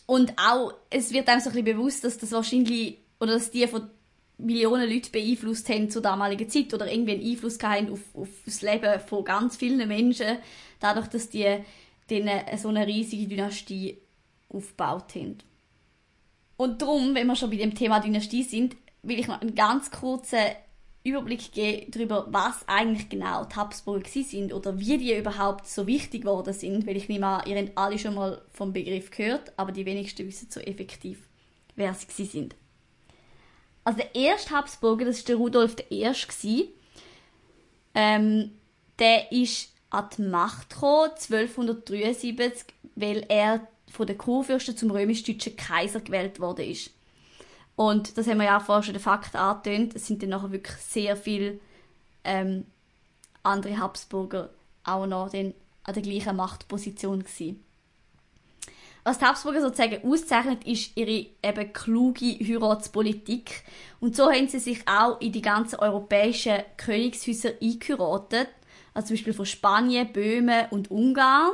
und 0.05 0.33
auch, 0.37 0.73
es 0.89 1.11
wird 1.11 1.27
einem 1.27 1.41
so 1.41 1.49
ein 1.49 1.55
bisschen 1.55 1.77
bewusst, 1.77 2.03
dass 2.03 2.19
das 2.19 2.31
wahrscheinlich, 2.31 2.99
oder 3.19 3.33
dass 3.33 3.49
die 3.49 3.67
von 3.67 3.89
Millionen 4.37 4.89
Leuten 4.89 5.11
beeinflusst 5.11 5.69
haben 5.69 5.89
zur 5.89 6.01
damaligen 6.01 6.49
Zeit 6.49 6.73
oder 6.73 6.91
irgendwie 6.91 7.13
einen 7.13 7.25
Einfluss 7.25 7.57
haben 7.63 7.91
auf, 7.91 7.99
auf 8.13 8.29
das 8.45 8.61
Leben 8.61 8.99
von 8.99 9.23
ganz 9.23 9.55
vielen 9.55 9.87
Menschen, 9.87 10.37
dadurch, 10.79 11.07
dass 11.07 11.29
die 11.29 11.59
denen 12.09 12.41
so 12.57 12.67
eine 12.67 12.85
riesige 12.85 13.27
Dynastie 13.27 14.02
aufgebaut 14.53 15.15
haben. 15.15 15.39
Und 16.57 16.81
darum, 16.81 17.15
wenn 17.15 17.27
wir 17.27 17.35
schon 17.35 17.49
bei 17.49 17.57
dem 17.57 17.75
Thema 17.75 17.99
Dynastie 17.99 18.43
sind, 18.43 18.75
will 19.01 19.19
ich 19.19 19.27
noch 19.27 19.41
einen 19.41 19.55
ganz 19.55 19.91
kurzen 19.91 20.39
Überblick 21.03 21.51
geben 21.51 21.91
darüber, 21.91 22.27
was 22.29 22.65
eigentlich 22.67 23.09
genau 23.09 23.43
die 23.43 23.55
Habsburger 23.55 24.07
sind 24.07 24.53
oder 24.53 24.79
wie 24.79 24.97
die 24.97 25.17
überhaupt 25.17 25.67
so 25.67 25.85
wichtig 25.85 26.21
geworden 26.21 26.53
sind, 26.53 26.87
weil 26.87 26.95
ich 26.95 27.09
nehme 27.09 27.27
an, 27.27 27.49
ihr 27.49 27.57
habt 27.57 27.77
alle 27.77 27.99
schon 27.99 28.15
mal 28.15 28.41
vom 28.51 28.71
Begriff 28.71 29.11
gehört, 29.11 29.51
aber 29.57 29.73
die 29.73 29.85
wenigsten 29.85 30.25
wissen 30.25 30.49
so 30.49 30.61
effektiv, 30.61 31.27
wer 31.75 31.93
sie 31.93 32.25
sind. 32.25 32.55
Also 33.83 33.99
der 33.99 34.15
erste 34.15 34.51
Habsburger, 34.51 35.05
das 35.05 35.19
war 35.19 35.25
der 35.25 35.35
Rudolf 35.35 35.75
I. 35.91 36.69
Ähm, 37.95 38.51
der 38.97 39.31
ist 39.33 39.73
an 39.89 40.09
die 40.17 40.21
Macht 40.21 40.69
gekommen, 40.69 41.11
1273, 41.11 42.65
weil 42.95 43.25
er 43.27 43.67
von 43.93 44.07
den 44.07 44.17
Kurfürsten 44.17 44.75
zum 44.75 44.89
römisch-deutschen 44.89 45.55
Kaiser 45.55 46.01
gewählt 46.01 46.39
worden 46.39 46.65
ist. 46.65 46.89
Und 47.75 48.17
das 48.17 48.27
haben 48.27 48.39
wir 48.39 48.45
ja 48.45 48.57
auch 48.57 48.63
vorher 48.63 48.83
schon 48.83 48.95
den 48.95 49.01
Fakt 49.01 49.35
angetönt. 49.35 49.95
Es 49.95 50.07
sind 50.07 50.23
dann 50.23 50.31
nachher 50.31 50.51
wirklich 50.51 50.77
sehr 50.77 51.15
viele 51.15 51.59
ähm, 52.23 52.65
andere 53.43 53.77
Habsburger 53.77 54.49
auch 54.83 55.05
noch 55.05 55.29
den, 55.29 55.53
an 55.83 55.93
der 55.93 56.01
gleichen 56.01 56.35
Machtposition 56.35 57.19
gewesen. 57.23 57.63
Was 59.03 59.19
die 59.19 59.25
Habsburger 59.25 59.61
sozusagen 59.61 60.03
auszeichnet, 60.09 60.65
ist 60.65 60.97
ihre 60.97 61.27
eben 61.43 61.73
kluge 61.73 62.25
Heiratspolitik. 62.39 63.63
Und 63.99 64.15
so 64.15 64.31
haben 64.31 64.47
sie 64.47 64.59
sich 64.59 64.87
auch 64.87 65.21
in 65.21 65.33
die 65.33 65.41
ganzen 65.41 65.79
europäischen 65.79 66.63
Königshäuser 66.77 67.51
eingeheiratet. 67.61 68.49
Also 68.93 69.09
zum 69.09 69.17
Beispiel 69.17 69.33
von 69.33 69.45
Spanien, 69.45 70.11
Böhmen 70.11 70.67
und 70.71 70.89
Ungarn. 70.89 71.51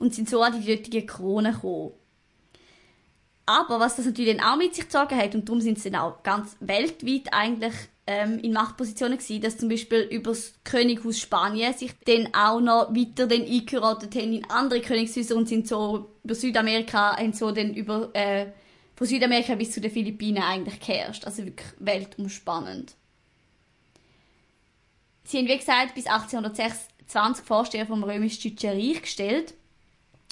Und 0.00 0.14
sind 0.14 0.28
so 0.28 0.42
an 0.42 0.60
die 0.60 0.66
dortige 0.66 1.06
Krone 1.06 1.52
gekommen. 1.52 1.92
Aber 3.46 3.80
was 3.80 3.96
das 3.96 4.06
natürlich 4.06 4.36
dann 4.36 4.46
auch 4.46 4.56
mit 4.56 4.74
sich 4.74 4.84
gezogen 4.84 5.16
hat, 5.16 5.34
und 5.34 5.48
darum 5.48 5.60
sind 5.60 5.78
sie 5.78 5.90
dann 5.90 6.00
auch 6.00 6.22
ganz 6.22 6.56
weltweit 6.60 7.32
eigentlich 7.32 7.74
ähm, 8.06 8.38
in 8.38 8.52
Machtpositionen 8.52 9.18
gewesen, 9.18 9.40
dass 9.40 9.58
zum 9.58 9.68
Beispiel 9.68 10.02
über 10.02 10.30
das 10.30 10.54
Könighaus 10.64 11.18
Spanien 11.18 11.74
sich 11.74 11.92
dann 12.06 12.32
auch 12.32 12.60
noch 12.60 12.94
weiter 12.94 13.26
dann 13.26 13.42
eingeheiratet 13.42 14.14
haben 14.14 14.32
in 14.32 14.44
andere 14.48 14.80
Königshäuser 14.80 15.36
und 15.36 15.48
sind 15.48 15.66
so 15.66 16.10
über 16.22 16.34
Südamerika, 16.34 17.16
haben 17.16 17.32
so 17.32 17.50
dann 17.50 17.74
über, 17.74 18.14
äh, 18.14 18.46
von 18.94 19.06
Südamerika 19.06 19.54
bis 19.56 19.72
zu 19.72 19.80
den 19.80 19.90
Philippinen 19.90 20.42
eigentlich 20.42 20.78
geherrscht. 20.78 21.24
Also 21.24 21.44
wirklich 21.44 21.68
weltumspannend. 21.78 22.94
Sie 25.24 25.38
haben, 25.38 25.48
wie 25.48 25.58
gesagt, 25.58 25.94
bis 25.94 26.06
1826 26.06 27.44
Vorsteher 27.44 27.86
vom 27.86 28.04
römisch-deutschen 28.04 28.70
Reich 28.70 29.02
gestellt 29.02 29.54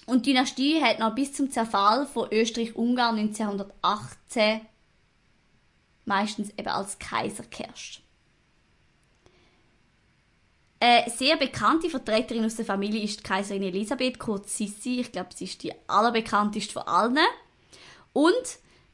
und 0.08 0.24
die 0.24 0.32
Dynastie 0.32 0.82
hat 0.82 0.98
noch 0.98 1.14
bis 1.14 1.34
zum 1.34 1.50
Zerfall 1.50 2.06
von 2.06 2.28
Österreich-Ungarn 2.32 3.18
1918 3.18 4.62
meistens 6.06 6.48
eben 6.56 6.68
als 6.68 6.98
Kaiser 6.98 7.44
geherrscht. 7.44 8.00
Eine 10.80 11.10
sehr 11.10 11.36
bekannte 11.36 11.90
Vertreterin 11.90 12.44
aus 12.46 12.56
der 12.56 12.64
Familie 12.64 13.02
ist 13.02 13.20
die 13.20 13.22
Kaiserin 13.22 13.62
Elisabeth, 13.64 14.18
kurz 14.18 14.56
Sissi. 14.56 15.00
Ich 15.00 15.12
glaube, 15.12 15.30
sie 15.34 15.44
ist 15.44 15.62
die 15.62 15.74
allerbekannteste 15.88 16.72
von 16.72 16.82
allen. 16.84 17.18
Und, 18.14 18.32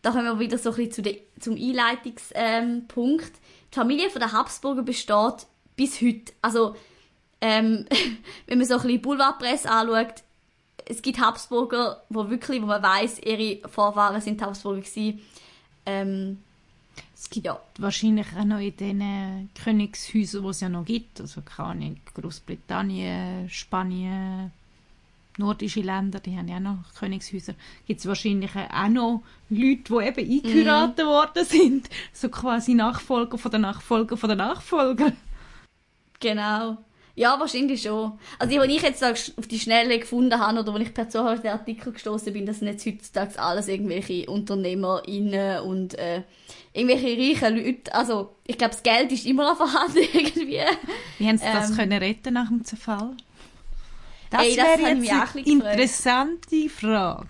da 0.02 0.10
kommen 0.10 0.24
wir 0.24 0.40
wieder 0.40 0.58
so 0.58 0.70
ein 0.70 0.76
bisschen 0.76 0.92
zu 0.92 1.02
de, 1.02 1.22
zum 1.38 1.54
Einleitungspunkt. 1.54 2.34
Ähm, 2.34 2.88
die 2.88 3.74
Familie 3.74 4.10
von 4.10 4.20
der 4.20 4.32
Habsburger 4.32 4.82
besteht 4.82 5.46
bis 5.76 6.00
heute. 6.00 6.32
Also, 6.42 6.74
ähm, 7.40 7.86
wenn 8.46 8.58
man 8.58 8.66
so 8.66 8.74
ein 8.74 8.82
bisschen 8.82 9.02
Boulevardpresse 9.02 9.70
anschaut, 9.70 10.23
es 10.86 11.02
gibt 11.02 11.20
Habsburger, 11.20 12.02
wo 12.08 12.28
wirklich, 12.28 12.60
wo 12.62 12.66
man 12.66 12.82
weiß, 12.82 13.20
ihre 13.20 13.68
Vorfahren 13.68 14.20
sind 14.20 14.42
Habsburger 14.42 14.80
gewesen. 14.80 15.20
Ähm, 15.86 16.38
es 17.14 17.30
gibt 17.30 17.46
ja. 17.46 17.60
wahrscheinlich 17.78 18.26
auch 18.38 18.44
noch 18.44 18.58
in 18.58 18.76
den 18.76 19.50
Königshäusern, 19.62 20.42
die 20.42 20.48
es 20.48 20.60
ja 20.60 20.68
noch 20.68 20.84
gibt, 20.84 21.20
also 21.20 21.40
keine 21.40 21.68
Ahnung, 21.70 21.96
Großbritannien, 22.14 23.48
Spanien, 23.48 24.52
nordische 25.38 25.80
Länder, 25.80 26.20
die 26.20 26.36
haben 26.36 26.48
ja 26.48 26.56
auch 26.56 26.60
noch 26.60 26.94
Königshäuser, 26.98 27.54
gibt 27.86 28.00
es 28.00 28.06
wahrscheinlich 28.06 28.50
auch 28.54 28.88
noch 28.88 29.22
Leute, 29.48 29.82
die 29.84 30.22
eben 30.22 30.46
eingeheiratet 30.46 31.04
mm. 31.04 31.08
worden 31.08 31.44
sind, 31.44 31.90
so 32.12 32.28
quasi 32.28 32.74
Nachfolger 32.74 33.38
von 33.38 33.50
der 33.50 33.60
Nachfolger 33.60 34.16
von 34.16 34.28
der 34.28 34.36
Nachfolger. 34.36 35.12
Genau. 36.20 36.78
Ja, 37.16 37.38
wahrscheinlich 37.38 37.82
schon. 37.82 38.18
Also 38.38 38.60
die, 38.60 38.68
die 38.68 38.76
ich 38.76 38.82
jetzt 38.82 39.04
auf 39.04 39.46
die 39.46 39.58
Schnelle 39.58 39.98
gefunden 39.98 40.38
habe 40.38 40.60
oder 40.60 40.74
wo 40.74 40.78
ich 40.78 40.92
per 40.92 41.08
Zufall 41.08 41.34
auf 41.34 41.42
den 41.42 41.52
Artikel 41.52 41.92
gestoßen 41.92 42.32
bin, 42.32 42.44
das 42.44 42.58
sind 42.58 42.68
jetzt 42.68 42.84
heutzutage 42.84 43.38
alles 43.38 43.68
irgendwelche 43.68 44.28
UnternehmerInnen 44.28 45.60
und 45.60 45.94
äh, 45.96 46.22
irgendwelche 46.72 47.16
reichen 47.16 47.56
Leute. 47.56 47.94
Also 47.94 48.34
ich 48.44 48.58
glaube, 48.58 48.72
das 48.72 48.82
Geld 48.82 49.12
ist 49.12 49.26
immer 49.26 49.44
noch 49.44 49.56
vorhanden 49.68 49.98
irgendwie. 50.12 50.60
Wie 51.18 51.28
haben 51.28 51.38
sie 51.38 51.44
das 51.44 51.70
ähm, 51.70 51.76
können 51.76 51.98
retten 52.02 52.34
nach 52.34 52.48
dem 52.48 52.64
Zerfall? 52.64 53.16
Das, 54.30 54.42
ey, 54.42 54.56
das 54.56 54.66
wäre 54.78 54.94
jetzt 54.94 55.36
eine 55.36 55.46
interessante 55.46 56.68
Frage. 56.68 57.28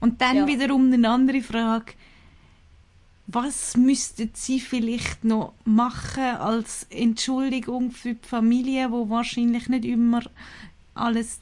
Und 0.00 0.20
dann 0.20 0.36
ja. 0.36 0.46
wiederum 0.46 0.92
eine 0.92 1.08
andere 1.08 1.40
Frage 1.40 1.94
was 3.32 3.76
müssten 3.76 4.30
sie 4.34 4.60
vielleicht 4.60 5.24
noch 5.24 5.52
machen 5.64 6.36
als 6.36 6.86
Entschuldigung 6.90 7.90
für 7.90 8.14
die 8.14 8.26
Familie, 8.26 8.90
wo 8.90 9.08
wahrscheinlich 9.08 9.68
nicht 9.68 9.84
immer 9.84 10.22
alles 10.94 11.40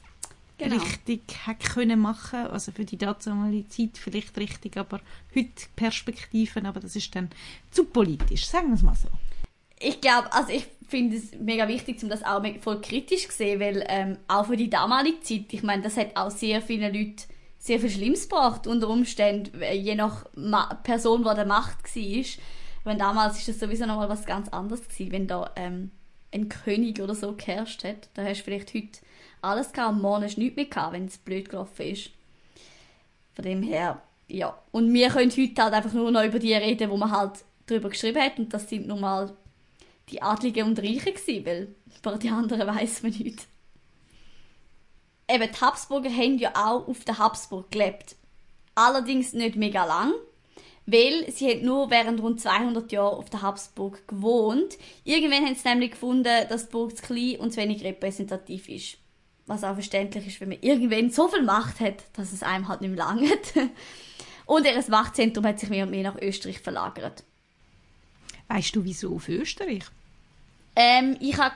genau. 0.57 0.75
richtig 0.75 1.21
hat 1.45 1.59
können 1.59 1.99
machen, 1.99 2.47
also 2.47 2.71
für 2.71 2.85
die 2.85 2.97
damalige 2.97 3.69
Zeit 3.69 3.97
vielleicht 3.97 4.37
richtig, 4.37 4.77
aber 4.77 4.99
heute 5.35 5.67
Perspektiven, 5.75 6.65
aber 6.65 6.79
das 6.79 6.95
ist 6.95 7.15
dann 7.15 7.29
zu 7.71 7.85
politisch, 7.85 8.45
sagen 8.45 8.67
wir 8.69 8.75
es 8.75 8.83
mal 8.83 8.95
so. 8.95 9.09
Ich 9.79 10.01
glaube, 10.01 10.31
also 10.33 10.51
ich 10.51 10.67
finde 10.87 11.17
es 11.17 11.31
mega 11.39 11.67
wichtig, 11.67 12.03
um 12.03 12.09
das 12.09 12.23
auch 12.23 12.43
voll 12.61 12.81
kritisch 12.81 13.27
zu 13.27 13.37
sehen, 13.37 13.59
weil 13.59 13.85
ähm, 13.87 14.17
auch 14.27 14.47
für 14.47 14.57
die 14.57 14.69
damalige 14.69 15.21
Zeit, 15.21 15.45
ich 15.51 15.63
meine, 15.63 15.81
das 15.81 15.95
hat 15.95 16.15
auch 16.15 16.31
sehr 16.31 16.61
viele 16.61 16.91
Leute 16.91 17.23
sehr 17.59 17.79
viel 17.79 17.89
Schlimmes 17.89 18.27
gebracht, 18.27 18.65
unter 18.65 18.87
Umständen, 18.89 19.61
je 19.61 19.95
nach 19.95 20.25
Ma 20.35 20.73
Person, 20.83 21.23
die 21.23 21.35
der 21.35 21.45
Macht 21.45 21.95
war. 21.95 22.25
Wenn 22.85 22.97
damals 22.97 23.37
ist 23.37 23.49
das 23.49 23.59
sowieso 23.59 23.85
nochmal 23.85 24.09
was 24.09 24.25
ganz 24.25 24.47
anderes 24.49 24.87
gewesen, 24.87 25.11
wenn 25.11 25.27
da 25.27 25.51
ähm, 25.57 25.91
ein 26.33 26.47
König 26.47 27.01
oder 27.01 27.13
so 27.13 27.33
geherrscht 27.33 27.83
hat. 27.83 28.09
Da 28.13 28.23
hast 28.23 28.39
du 28.39 28.43
vielleicht 28.45 28.73
heute 28.73 28.99
alles 29.41 29.71
gehabt 29.71 30.01
morgen 30.01 30.23
hast 30.23 30.35
du 30.35 30.41
nichts 30.41 30.55
mehr 30.55 30.65
gehabt, 30.65 30.93
wenn 30.93 31.05
es 31.05 31.17
blöd 31.17 31.49
gelaufen 31.49 31.85
ist. 31.85 32.11
Von 33.33 33.45
dem 33.45 33.61
her, 33.61 34.01
ja. 34.27 34.57
Und 34.71 34.93
wir 34.93 35.09
können 35.09 35.31
heute 35.31 35.61
halt 35.61 35.73
einfach 35.73 35.93
nur 35.93 36.11
noch 36.11 36.23
über 36.23 36.39
die 36.39 36.53
reden, 36.53 36.89
wo 36.89 36.97
man 36.97 37.11
halt 37.11 37.43
darüber 37.65 37.89
geschrieben 37.89 38.21
hat 38.21 38.39
und 38.39 38.53
das 38.53 38.69
sind 38.69 38.87
nun 38.87 39.01
mal 39.01 39.31
die 40.09 40.21
Adligen 40.21 40.67
und 40.67 40.79
Reichen 40.79 41.13
gewesen, 41.13 41.45
weil 41.45 41.67
über 41.97 42.17
die 42.17 42.29
anderen 42.29 42.67
weiß 42.75 43.03
man 43.03 43.11
nicht 43.11 43.47
eben 45.29 45.51
die 45.51 45.61
Habsburger 45.61 46.09
haben 46.09 46.37
ja 46.37 46.51
auch 46.55 46.87
auf 46.87 47.03
der 47.05 47.17
Habsburg 47.17 47.71
gelebt. 47.71 48.15
Allerdings 48.75 49.33
nicht 49.33 49.55
mega 49.55 49.85
lang, 49.85 50.13
weil 50.85 51.31
sie 51.31 51.49
hat 51.51 51.61
nur 51.61 51.89
während 51.89 52.21
rund 52.21 52.41
200 52.41 52.91
Jahren 52.91 53.17
auf 53.17 53.29
der 53.29 53.41
Habsburg 53.41 54.07
gewohnt. 54.07 54.77
Irgendwann 55.03 55.45
haben 55.45 55.55
sie 55.55 55.67
nämlich 55.67 55.91
gefunden, 55.91 56.47
dass 56.49 56.67
die 56.67 56.71
Burg 56.71 56.97
zu 56.97 57.03
klein 57.03 57.37
und 57.37 57.51
zu 57.51 57.57
wenig 57.57 57.83
repräsentativ 57.83 58.69
ist. 58.69 58.97
Was 59.45 59.63
auch 59.63 59.73
verständlich 59.73 60.27
ist, 60.27 60.41
wenn 60.41 60.49
man 60.49 60.59
irgendwann 60.61 61.09
so 61.09 61.27
viel 61.27 61.43
Macht 61.43 61.79
hat, 61.79 62.03
dass 62.13 62.33
es 62.33 62.43
einem 62.43 62.67
halt 62.67 62.81
nicht 62.81 62.91
mehr 62.91 63.05
langt. 63.05 63.53
Und 64.45 64.65
ihr 64.65 64.83
Machtzentrum 64.89 65.45
hat 65.45 65.59
sich 65.59 65.69
mehr 65.69 65.83
und 65.83 65.91
mehr 65.91 66.01
nach 66.01 66.19
Österreich 66.19 66.59
verlagert. 66.59 67.23
Weißt 68.47 68.75
du, 68.75 68.83
wieso 68.83 69.15
auf 69.15 69.29
Österreich? 69.29 69.83
Ähm, 70.75 71.17
ich 71.19 71.37
habe 71.37 71.53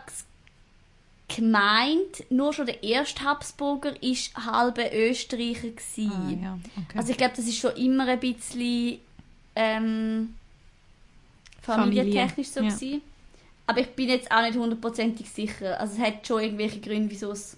gemeint, 1.27 2.29
nur 2.29 2.53
schon 2.53 2.65
der 2.65 2.83
erste 2.83 3.23
Habsburger 3.23 4.01
ist 4.03 4.36
halbe 4.36 4.89
Österreicher 4.93 5.69
Ah, 5.99 6.29
ja. 6.29 6.59
okay. 6.75 6.97
Also 6.97 7.12
ich 7.12 7.17
glaube, 7.17 7.33
das 7.36 7.45
ist 7.45 7.57
schon 7.57 7.75
immer 7.75 8.07
ein 8.07 8.19
bisschen 8.19 8.99
ähm, 9.55 10.36
familientechnisch 11.62 12.49
Familie. 12.49 12.77
so 12.77 12.86
ja. 12.86 12.99
Aber 13.65 13.79
ich 13.79 13.89
bin 13.91 14.09
jetzt 14.09 14.29
auch 14.31 14.41
nicht 14.41 14.57
hundertprozentig 14.57 15.29
sicher. 15.29 15.79
Also 15.79 15.93
es 15.95 15.99
hat 15.99 16.27
schon 16.27 16.41
irgendwelche 16.41 16.81
Gründe, 16.81 17.09
wieso 17.09 17.31
es 17.31 17.57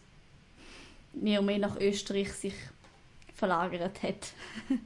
mehr 1.14 1.40
und 1.40 1.48
mehr 1.48 1.58
nach 1.58 1.78
Österreich 1.78 2.32
sich 2.34 2.54
verlagert 3.34 4.04
hat. 4.04 4.28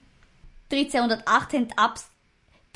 1308 0.72 1.54
haben 1.54 1.68
die, 1.68 1.78
Abs 1.78 2.10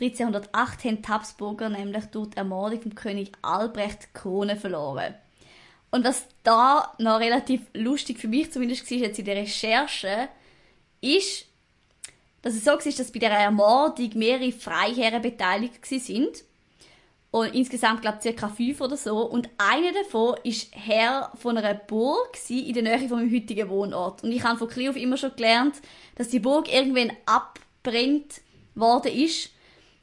1308 0.01 0.83
haben 0.85 1.01
die 1.01 1.07
Habsburger 1.07 1.69
nämlich 1.69 2.05
durch 2.05 2.31
die 2.31 2.37
Ermordung 2.37 2.81
vom 2.81 2.95
König 2.95 3.31
Albrecht 3.41 4.03
die 4.03 4.13
Krone 4.19 4.55
verloren. 4.57 5.13
Und 5.93 6.05
was 6.05 6.25
da 6.41 6.91
noch 6.97 7.19
relativ 7.19 7.61
lustig 7.75 8.17
für 8.17 8.27
mich 8.27 8.51
zumindest 8.51 8.89
war, 8.89 8.97
jetzt 8.97 9.19
in 9.19 9.25
der 9.25 9.35
Recherche, 9.35 10.27
ist, 11.01 11.45
dass 12.41 12.55
es 12.55 12.63
so 12.63 12.71
war, 12.71 12.79
dass 12.79 13.11
bei 13.11 13.19
der 13.19 13.29
Ermordung 13.29 14.09
mehrere 14.15 14.51
Freiherren 14.51 15.21
beteiligt 15.21 15.85
sind. 15.85 16.45
Und 17.29 17.53
insgesamt, 17.53 18.01
glaube 18.01 18.17
ich, 18.23 18.35
ca. 18.35 18.47
fünf 18.49 18.81
oder 18.81 18.97
so. 18.97 19.19
Und 19.19 19.51
einer 19.59 19.93
davon 19.93 20.35
ist 20.43 20.69
Herr 20.71 21.31
von 21.35 21.59
einer 21.59 21.75
Burg 21.75 22.39
in 22.49 22.73
der 22.73 22.81
Nähe 22.81 23.07
von 23.07 23.19
meinem 23.19 23.31
heutigen 23.31 23.69
Wohnort. 23.69 24.23
Und 24.23 24.31
ich 24.31 24.43
habe 24.43 24.57
von 24.57 24.69
Kliov 24.69 24.95
immer 24.95 25.17
schon 25.17 25.35
gelernt, 25.35 25.75
dass 26.15 26.29
die 26.29 26.39
Burg 26.39 26.73
irgendwann 26.73 27.11
abbrennt 27.27 28.41
worden 28.73 29.13
ist 29.13 29.51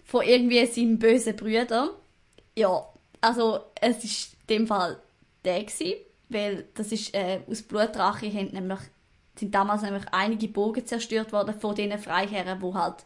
von 0.05 0.24
irgendwie 0.24 0.64
seinem 0.66 1.00
bösen 1.00 1.35
Brüder. 1.35 1.90
Ja, 2.57 2.88
also 3.20 3.59
es 3.81 4.05
ist 4.05 4.35
in 4.46 4.59
dem 4.59 4.66
Fall 4.68 5.00
der 5.44 5.64
gewesen, 5.64 5.94
weil 6.29 6.66
das 6.74 6.92
ist 6.92 7.14
äh, 7.14 7.40
aus 7.48 7.62
Blutrache 7.62 8.33
haben 8.33 8.48
nämlich, 8.53 8.81
sind 9.37 9.55
damals 9.55 9.83
nämlich 9.83 10.05
einige 10.12 10.48
Burgen 10.48 10.87
zerstört 10.87 11.33
worden 11.33 11.59
von 11.59 11.74
diesen 11.74 11.98
Freiherren, 11.98 12.61
die 12.61 12.74
halt 12.74 12.96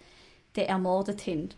den 0.56 0.66
ermordet 0.66 1.26
haben. 1.26 1.50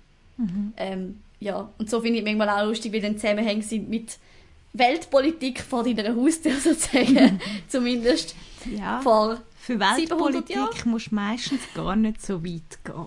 Ähm, 0.76 1.22
ja, 1.40 1.70
und 1.78 1.90
so 1.90 2.00
finde 2.00 2.18
ich 2.18 2.24
manchmal 2.24 2.50
auch 2.50 2.66
lustig, 2.68 2.92
wie 2.92 3.00
dann 3.00 3.18
Zusammenhänge 3.18 3.62
sind 3.62 3.88
mit 3.88 4.18
Weltpolitik 4.74 5.60
vor 5.62 5.82
deiner 5.82 6.14
Haustür 6.14 6.54
sozusagen. 6.60 7.40
Zumindest 7.68 8.34
Ja. 8.66 9.00
vor 9.00 9.40
Für 9.58 9.78
700 9.78 9.98
Weltpolitik 9.98 10.86
musst 10.86 11.10
du 11.10 11.14
meistens 11.14 11.60
gar 11.74 11.96
nicht 11.96 12.22
so 12.22 12.44
weit 12.44 12.84
gehen. 12.84 13.06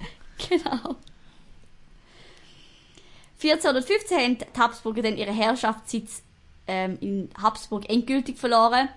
Genau. 0.49 0.95
1415 3.41 4.17
haben 4.17 4.37
die 4.37 4.59
Habsburger 4.59 5.01
dann 5.01 5.17
ihren 5.17 5.33
Herrschaftssitz 5.33 6.23
ähm, 6.69 6.97
in 7.01 7.29
Habsburg 7.41 7.89
endgültig 7.89 8.37
verloren, 8.37 8.89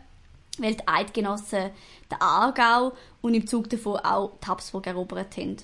weil 0.59 0.75
die 0.75 0.87
Eidgenossen 0.87 1.71
den 2.11 2.21
Aargau 2.21 2.93
und 3.23 3.33
im 3.33 3.47
Zug 3.47 3.71
davon 3.71 3.97
auch 4.01 4.33
die 4.43 4.47
Habsburg 4.47 4.87
erobert 4.87 5.37
haben. 5.39 5.57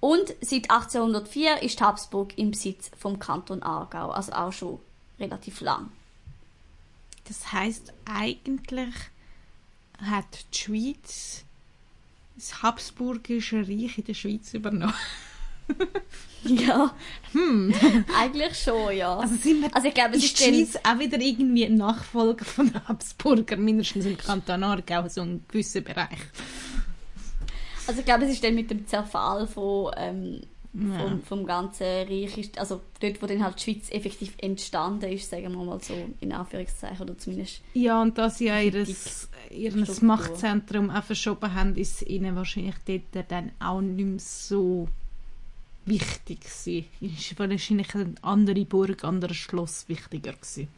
Und 0.00 0.34
seit 0.42 0.70
1804 0.70 1.62
ist 1.62 1.80
Habsburg 1.80 2.36
im 2.36 2.50
Besitz 2.50 2.90
vom 2.98 3.18
Kanton 3.18 3.62
Aargau, 3.62 4.10
also 4.10 4.32
auch 4.32 4.52
schon 4.52 4.80
relativ 5.18 5.62
lang. 5.62 5.90
Das 7.24 7.52
heißt 7.52 7.94
eigentlich 8.04 8.94
hat 9.98 10.44
die 10.52 10.58
Schweiz 10.58 11.44
das 12.34 12.62
Habsburgische 12.62 13.60
Reich 13.68 13.96
in 13.96 14.04
der 14.04 14.14
Schweiz 14.14 14.52
übernommen. 14.52 14.94
Ja, 16.44 16.92
eigentlich 18.18 18.56
schon, 18.58 18.96
ja. 18.96 19.16
Also 19.16 19.36
sind 19.36 19.62
wir 19.62 19.74
Also 19.76 19.86
ich 19.86 19.94
glaube, 19.94 20.16
es 20.16 20.24
ist 20.24 20.40
ist 20.40 20.40
die 20.40 20.52
Schweiz 20.66 20.76
auch 20.82 20.98
wieder 20.98 21.20
irgendwie 21.20 21.66
ein 21.66 21.76
Nachfolger 21.76 22.44
von 22.44 22.72
Habsburger, 22.88 23.56
mindestens 23.56 24.06
im 24.06 24.18
Kanton 24.18 24.64
Aargau, 24.64 25.06
so 25.08 25.20
ein 25.20 25.44
gewisser 25.46 25.82
Bereich. 25.82 26.18
Also 27.86 28.00
ich 28.00 28.04
glaube, 28.06 28.24
es 28.24 28.32
ist 28.32 28.42
dann 28.44 28.54
mit 28.56 28.70
dem 28.70 28.86
Zerfall 28.88 29.46
von, 29.46 29.92
ähm, 29.96 30.40
Ja. 30.74 30.98
vom, 30.98 31.22
vom 31.22 31.46
ganzen 31.46 31.84
Reich, 31.86 32.36
ist, 32.38 32.58
also 32.58 32.80
dort, 33.00 33.22
wo 33.22 33.26
dann 33.26 33.44
halt 33.44 33.58
die 33.58 33.62
Schweiz 33.74 33.90
effektiv 33.90 34.34
entstanden 34.38 35.12
ist, 35.12 35.28
sagen 35.30 35.52
wir 35.52 35.62
mal 35.64 35.80
so 35.80 35.94
in 36.20 36.32
Anführungszeichen, 36.32 37.02
oder 37.02 37.18
zumindest, 37.18 37.60
Ja, 37.74 38.00
und 38.02 38.16
dass 38.18 38.38
sie 38.38 38.46
ja 38.46 38.58
ihres, 38.58 39.28
ihr. 39.50 39.72
Machtzentrum 40.00 40.90
auch 40.90 41.04
verschoben 41.04 41.54
haben, 41.54 41.76
ist 41.76 42.02
ihnen 42.02 42.34
wahrscheinlich 42.36 42.74
dort 42.86 43.30
dann 43.30 43.52
auch 43.60 43.80
nicht 43.80 44.06
mehr 44.06 44.18
so 44.18 44.88
wichtig 45.86 46.40
gewesen. 46.40 46.86
Ist 47.00 47.38
wahrscheinlich 47.38 47.94
eine 47.94 48.14
andere 48.22 48.64
Burg, 48.64 49.04
ein 49.04 49.08
anderes 49.08 49.36
Schloss 49.36 49.88
wichtiger 49.88 50.32
gewesen. 50.32 50.68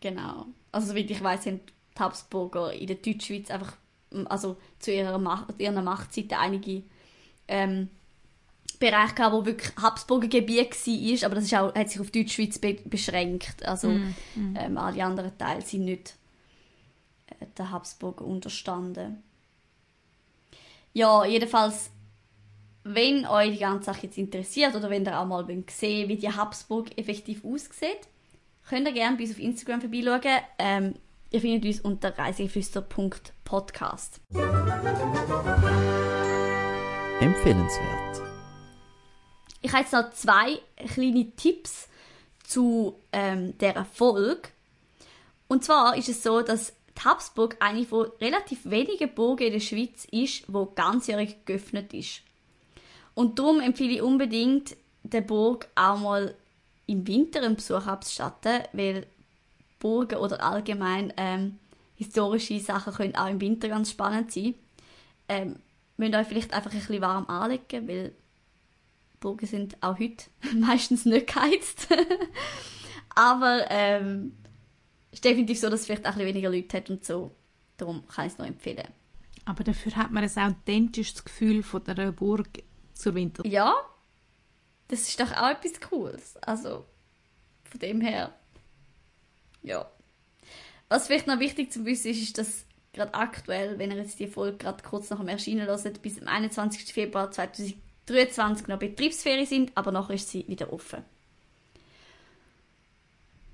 genau. 0.00 0.46
Also 0.72 0.88
soweit 0.88 1.10
ich 1.10 1.22
weiß, 1.22 1.46
haben 1.46 1.60
die 1.66 2.00
Habsburger 2.00 2.72
in 2.72 2.86
der 2.86 2.96
Deutschschweiz 2.96 3.50
einfach, 3.50 3.76
also 4.26 4.56
zu 4.78 4.92
ihrer, 4.92 5.18
Macht, 5.18 5.58
ihrer 5.58 5.82
Machtzeiten 5.82 6.34
einige 6.34 6.82
ähm, 7.48 7.88
Bereiche 8.80 9.14
gehabt, 9.14 9.32
wo 9.34 9.46
wirklich 9.46 9.72
Habsburger 9.76 10.28
Gebiet 10.28 10.72
war, 10.74 11.26
aber 11.26 11.34
das 11.36 11.44
ist 11.44 11.54
auch, 11.54 11.74
hat 11.74 11.90
sich 11.90 12.00
auf 12.00 12.10
die 12.10 12.24
Deutschschweiz 12.24 12.58
be 12.58 12.74
beschränkt. 12.84 13.64
Also 13.64 13.88
Ähm, 14.56 14.78
alle 14.78 15.04
anderen 15.04 15.38
Teile 15.38 15.62
sind 15.62 15.84
nicht 15.84 16.16
äh, 17.28 17.46
der 17.56 17.70
Habsburger 17.70 18.24
unterstanden. 18.24 19.22
Ja, 20.92 21.24
jedenfalls, 21.24 21.90
wenn 22.84 23.26
euch 23.26 23.52
die 23.52 23.60
ganze 23.60 23.86
Sache 23.86 24.06
jetzt 24.06 24.18
interessiert 24.18 24.76
oder 24.76 24.90
wenn 24.90 25.06
ihr 25.06 25.18
auch 25.18 25.24
mal 25.24 25.46
sehen 25.68 26.08
wie 26.08 26.16
die 26.16 26.30
Habsburg 26.30 26.96
effektiv 26.98 27.42
aussieht, 27.44 28.08
könnt 28.68 28.86
ihr 28.86 28.92
gerne 28.92 29.16
bei 29.16 29.24
uns 29.24 29.32
auf 29.32 29.38
Instagram 29.38 29.80
vorbeischauen. 29.80 30.42
Ähm, 30.58 30.94
ihr 31.30 31.40
findet 31.40 31.64
uns 31.64 31.80
unter 31.80 32.16
reiseflüster.podcast. 32.16 34.20
Empfehlenswert. 37.20 38.22
Ich 39.62 39.72
habe 39.72 39.82
jetzt 39.82 39.94
noch 39.94 40.10
zwei 40.10 40.58
kleine 40.76 41.30
Tipps 41.36 41.88
zu 42.46 42.98
ähm, 43.12 43.56
dieser 43.56 43.86
Folge. 43.86 44.50
Und 45.48 45.64
zwar 45.64 45.96
ist 45.96 46.10
es 46.10 46.22
so, 46.22 46.42
dass 46.42 46.74
die 46.98 47.02
Habsburg 47.02 47.56
eine 47.60 47.86
von 47.86 48.10
relativ 48.20 48.68
wenigen 48.68 49.14
Burgen 49.14 49.46
in 49.46 49.54
der 49.54 49.60
Schweiz 49.60 50.06
ist, 50.10 50.44
wo 50.52 50.66
ganzjährig 50.66 51.46
geöffnet 51.46 51.94
ist. 51.94 52.20
Und 53.14 53.38
darum 53.38 53.60
empfehle 53.60 53.94
ich 53.94 54.02
unbedingt, 54.02 54.76
der 55.02 55.20
Burg 55.20 55.68
auch 55.74 55.98
mal 55.98 56.34
im 56.86 57.06
Winter 57.06 57.42
einen 57.42 57.56
Besuch 57.56 57.86
abzustatten, 57.86 58.62
weil 58.72 59.06
Burgen 59.78 60.18
oder 60.18 60.42
allgemein 60.42 61.12
ähm, 61.16 61.58
historische 61.94 62.58
Sachen 62.60 62.92
können 62.92 63.14
auch 63.14 63.28
im 63.28 63.40
Winter 63.40 63.68
ganz 63.68 63.90
spannend 63.90 64.32
sein. 64.32 64.54
Ähm, 65.28 65.56
müsst 65.96 66.14
euch 66.14 66.26
vielleicht 66.26 66.52
einfach 66.52 66.72
ein 66.72 66.78
bisschen 66.78 67.00
warm 67.00 67.26
anlegen, 67.26 67.88
weil 67.88 68.12
Burgen 69.20 69.46
sind 69.46 69.76
auch 69.82 69.98
heute 69.98 70.24
meistens 70.54 71.04
nicht 71.04 71.26
geheizt. 71.26 71.88
Aber 73.14 73.66
ähm, 73.70 74.36
es 75.10 75.18
ist 75.18 75.24
definitiv 75.24 75.60
so, 75.60 75.70
dass 75.70 75.80
es 75.80 75.86
vielleicht 75.86 76.04
auch 76.06 76.12
ein 76.12 76.18
bisschen 76.18 76.34
weniger 76.34 76.50
Leute 76.50 76.76
hat 76.76 76.90
und 76.90 77.04
so. 77.04 77.30
Darum 77.76 78.06
kann 78.08 78.26
ich 78.26 78.32
es 78.32 78.38
noch 78.38 78.46
empfehlen. 78.46 78.88
Aber 79.44 79.62
dafür 79.62 79.94
hat 79.96 80.10
man 80.10 80.24
ein 80.24 80.52
authentisches 80.52 81.24
Gefühl 81.24 81.62
von 81.62 81.84
der 81.84 82.12
Burg 82.12 82.48
zur 82.94 83.14
Winter. 83.14 83.46
Ja, 83.46 83.74
das 84.88 85.08
ist 85.08 85.20
doch 85.20 85.32
auch 85.32 85.50
etwas 85.50 85.80
Cooles. 85.80 86.36
Also, 86.38 86.84
von 87.64 87.80
dem 87.80 88.00
her, 88.00 88.32
ja. 89.62 89.90
Was 90.88 91.06
vielleicht 91.06 91.26
noch 91.26 91.40
wichtig 91.40 91.72
zu 91.72 91.84
wissen 91.84 92.10
ist, 92.10 92.22
ist, 92.22 92.38
dass 92.38 92.64
gerade 92.92 93.14
aktuell, 93.14 93.78
wenn 93.78 93.90
ihr 93.90 93.96
jetzt 93.96 94.20
die 94.20 94.28
Folge 94.28 94.58
gerade 94.58 94.82
kurz 94.82 95.10
nach 95.10 95.18
dem 95.18 95.28
Erscheinen 95.28 95.66
hört, 95.66 96.02
bis 96.02 96.20
am 96.20 96.28
21. 96.28 96.92
Februar 96.92 97.30
2023 97.30 98.68
noch 98.68 98.78
Betriebsferien 98.78 99.46
sind, 99.46 99.72
aber 99.74 99.90
nachher 99.92 100.14
ist 100.14 100.30
sie 100.30 100.46
wieder 100.46 100.72
offen. 100.72 101.04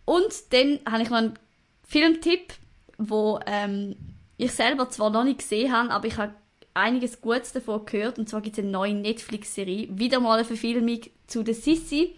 Und 0.05 0.53
dann 0.53 0.81
habe 0.91 1.03
ich 1.03 1.11
noch 1.11 1.19
einen 1.19 1.39
Filmtipp, 1.87 2.53
wo 2.99 3.41
ähm, 3.47 3.97
ich 4.37 4.53
selber 4.53 4.91
zwar 4.91 5.11
noch 5.11 5.25
nicht 5.25 5.39
gesehen 5.39 5.73
habe, 5.73 5.91
aber 5.91 6.07
ich 6.07 6.17
habe 6.17 6.35
einiges 6.75 7.21
Gutes 7.21 7.53
davon 7.53 7.85
gehört. 7.87 8.19
Und 8.19 8.29
zwar 8.29 8.41
gibt 8.41 8.59
es 8.59 8.63
eine 8.63 8.73
neue 8.73 8.95
Netflix-Serie, 8.95 9.89
wieder 9.91 10.21
mal 10.21 10.39
eine 10.39 10.45
Verfilmung 10.45 11.01
zu 11.27 11.43
der 11.43 11.55
Sissi. 11.55 12.15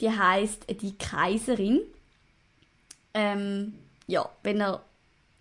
Die 0.00 0.10
heißt 0.10 0.66
Die 0.80 0.96
Kaiserin. 0.96 1.80
Ähm, 3.12 3.74
ja, 4.06 4.28
wenn 4.42 4.60
ihr 4.60 4.82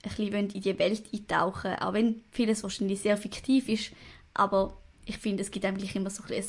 ein 0.03 0.09
bisschen 0.09 0.33
wollt 0.33 0.55
in 0.55 0.61
die 0.61 0.79
Welt 0.79 1.03
eintauchen 1.13 1.75
auch 1.75 1.93
wenn 1.93 2.23
vieles 2.31 2.63
wahrscheinlich 2.63 3.01
sehr 3.01 3.17
fiktiv 3.17 3.67
ist, 3.69 3.91
aber 4.33 4.75
ich 5.05 5.17
finde, 5.17 5.43
es 5.43 5.51
gibt 5.51 5.65
eigentlich 5.65 5.95
immer 5.95 6.09
so 6.09 6.23
ein, 6.23 6.43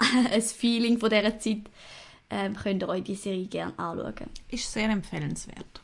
ein 0.32 0.42
Feeling 0.42 0.98
von 0.98 1.10
dieser 1.10 1.38
Zeit. 1.38 1.62
Ähm, 2.30 2.54
könnt 2.56 2.82
ihr 2.82 2.88
euch 2.88 3.04
die 3.04 3.14
Serie 3.14 3.46
gerne 3.46 3.78
anschauen. 3.78 4.30
Ist 4.50 4.70
sehr 4.70 4.88
empfehlenswert. 4.90 5.80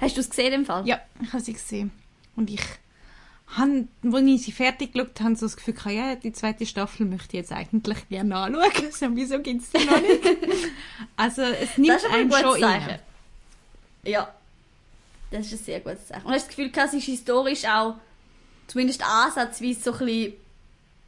Hast 0.00 0.16
du 0.16 0.20
es 0.20 0.30
gesehen 0.30 0.52
im 0.52 0.64
Fall? 0.64 0.86
Ja, 0.86 1.00
ich 1.20 1.32
habe 1.32 1.42
sie 1.42 1.54
gesehen. 1.54 1.90
Und 2.36 2.50
ich 2.50 2.60
habe, 3.48 3.86
als 4.02 4.22
ich 4.22 4.42
sie 4.42 4.52
fertig 4.52 4.92
geschaut 4.92 5.20
habe, 5.20 5.36
so 5.36 5.46
das 5.46 5.56
Gefühl 5.56 5.74
gehabt, 5.74 5.94
ja, 5.94 6.14
die 6.16 6.32
zweite 6.32 6.66
Staffel 6.66 7.06
möchte 7.06 7.36
ich 7.36 7.42
jetzt 7.42 7.52
eigentlich 7.52 8.08
gerne 8.08 8.36
anschauen. 8.36 8.90
So, 8.92 9.06
wieso 9.14 9.38
gibt 9.40 9.62
es 9.62 9.70
die 9.70 9.84
noch 9.84 10.00
nicht? 10.00 10.24
also 11.16 11.42
es 11.42 11.78
nimmt 11.78 12.04
aber 12.04 12.14
ein 12.14 12.30
schon 12.30 12.60
Zeichen. 12.60 12.88
rein. 12.88 12.98
Ja. 14.04 14.34
Das 15.30 15.46
ist 15.46 15.52
ein 15.52 15.64
sehr 15.64 15.80
gutes 15.80 16.06
Zeichen. 16.06 16.26
Und 16.26 16.32
hast 16.32 16.44
du 16.44 16.48
das 16.48 16.56
Gefühl, 16.56 16.70
gehabt, 16.70 16.88
es 16.88 17.00
ist 17.00 17.04
historisch 17.06 17.64
auch 17.66 17.96
zumindest 18.66 19.02
ansatzweise 19.04 19.80
so 19.80 19.92
ein 19.92 19.98
bisschen, 19.98 20.32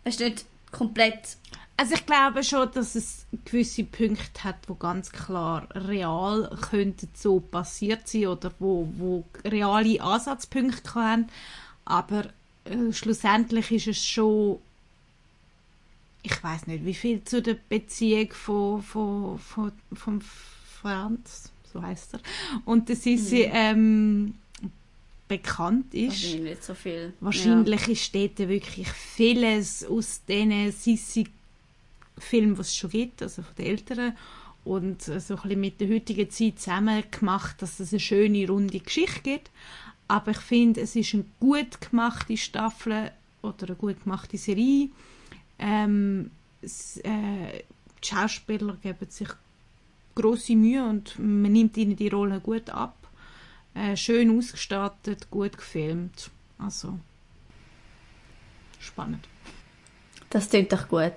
es 0.05 0.19
nicht 0.19 0.45
komplett, 0.71 1.37
Also 1.77 1.95
ich 1.95 2.07
glaube 2.07 2.43
schon, 2.43 2.71
dass 2.73 2.95
es 2.95 3.27
gewisse 3.45 3.85
Punkte 3.85 4.45
hat, 4.45 4.57
wo 4.67 4.75
ganz 4.75 5.13
klar 5.13 5.69
real 5.73 6.51
könnten 6.71 7.09
so 7.15 7.39
passiert 7.41 8.09
sein 8.09 8.27
oder 8.27 8.53
wo, 8.59 8.89
wo 8.97 9.25
reale 9.45 10.01
Ansatzpunkte 10.01 10.95
haben. 10.95 11.29
Aber 11.89 12.27
äh, 12.65 12.93
schlussendlich 12.93 13.71
ist 13.73 13.87
es 13.87 14.07
schon 14.07 14.59
ich 16.23 16.43
weiß 16.43 16.67
nicht, 16.67 16.85
wie 16.85 16.95
viel 16.95 17.23
zu 17.25 17.41
der 17.41 17.57
Beziehung 17.69 18.33
von, 18.33 18.83
von, 18.83 19.39
von, 19.39 19.73
von 19.95 20.21
Franz, 20.21 21.51
so 21.73 21.81
heißt 21.81 22.15
er, 22.15 22.21
und 22.65 22.89
der 22.89 22.97
Sissi 22.97 23.49
ähm, 23.51 24.35
bekannt 25.27 25.95
ist. 25.95 26.23
wahrscheinlich 26.23 26.41
nicht 26.43 26.65
so 26.65 26.75
viel. 26.75 27.13
Wahrscheinlich 27.21 27.89
ist 27.89 28.15
dort 28.15 28.39
wirklich 28.39 28.89
vieles 28.89 29.85
aus 29.85 30.21
diesen 30.29 30.73
Sissi-Filmen, 30.73 32.55
die 32.55 32.61
es 32.61 32.77
schon 32.77 32.91
gibt, 32.91 33.23
also 33.23 33.43
von 33.43 33.55
den 33.57 33.67
Älteren, 33.67 34.17
und 34.65 35.09
äh, 35.09 35.21
so 35.21 35.35
ein 35.37 35.43
bisschen 35.43 35.61
mit 35.61 35.81
der 35.81 35.89
heutigen 35.89 36.31
Zeit 36.31 36.59
zusammen 36.59 37.05
gemacht, 37.11 37.63
dass 37.63 37.81
es 37.81 37.93
eine 37.93 38.01
schöne, 38.01 38.47
runde 38.49 38.81
Geschichte 38.81 39.21
gibt. 39.23 39.51
Aber 40.09 40.31
ich 40.31 40.39
finde, 40.39 40.81
es 40.81 40.97
ist 40.97 41.15
eine 41.15 41.25
gut 41.39 41.81
gemachte 41.81 42.37
Staffel 42.37 43.11
oder 43.43 43.67
eine 43.67 43.77
gut 43.77 44.03
gemachte 44.03 44.39
Serie. 44.39 44.89
Ähm, 45.59 46.31
s- 46.63 46.97
äh, 47.05 47.63
die 48.03 48.09
Schauspieler 48.09 48.77
geben 48.83 49.11
sich 49.11 49.29
große 50.15 50.57
Mühe 50.57 50.83
und 50.85 51.19
man 51.19 51.53
nimmt 51.53 51.77
ihnen 51.77 51.95
die 51.97 52.09
Rolle 52.09 52.41
gut 52.41 52.71
ab. 52.71 52.97
Äh, 53.75 53.97
schön 53.97 54.37
ausgestattet, 54.37 55.31
gut 55.31 55.57
gefilmt. 55.59 56.31
Also 56.59 56.99
spannend. 58.81 59.29
Das 60.31 60.49
klingt 60.51 60.73
doch 60.73 60.89
gut. 60.89 61.13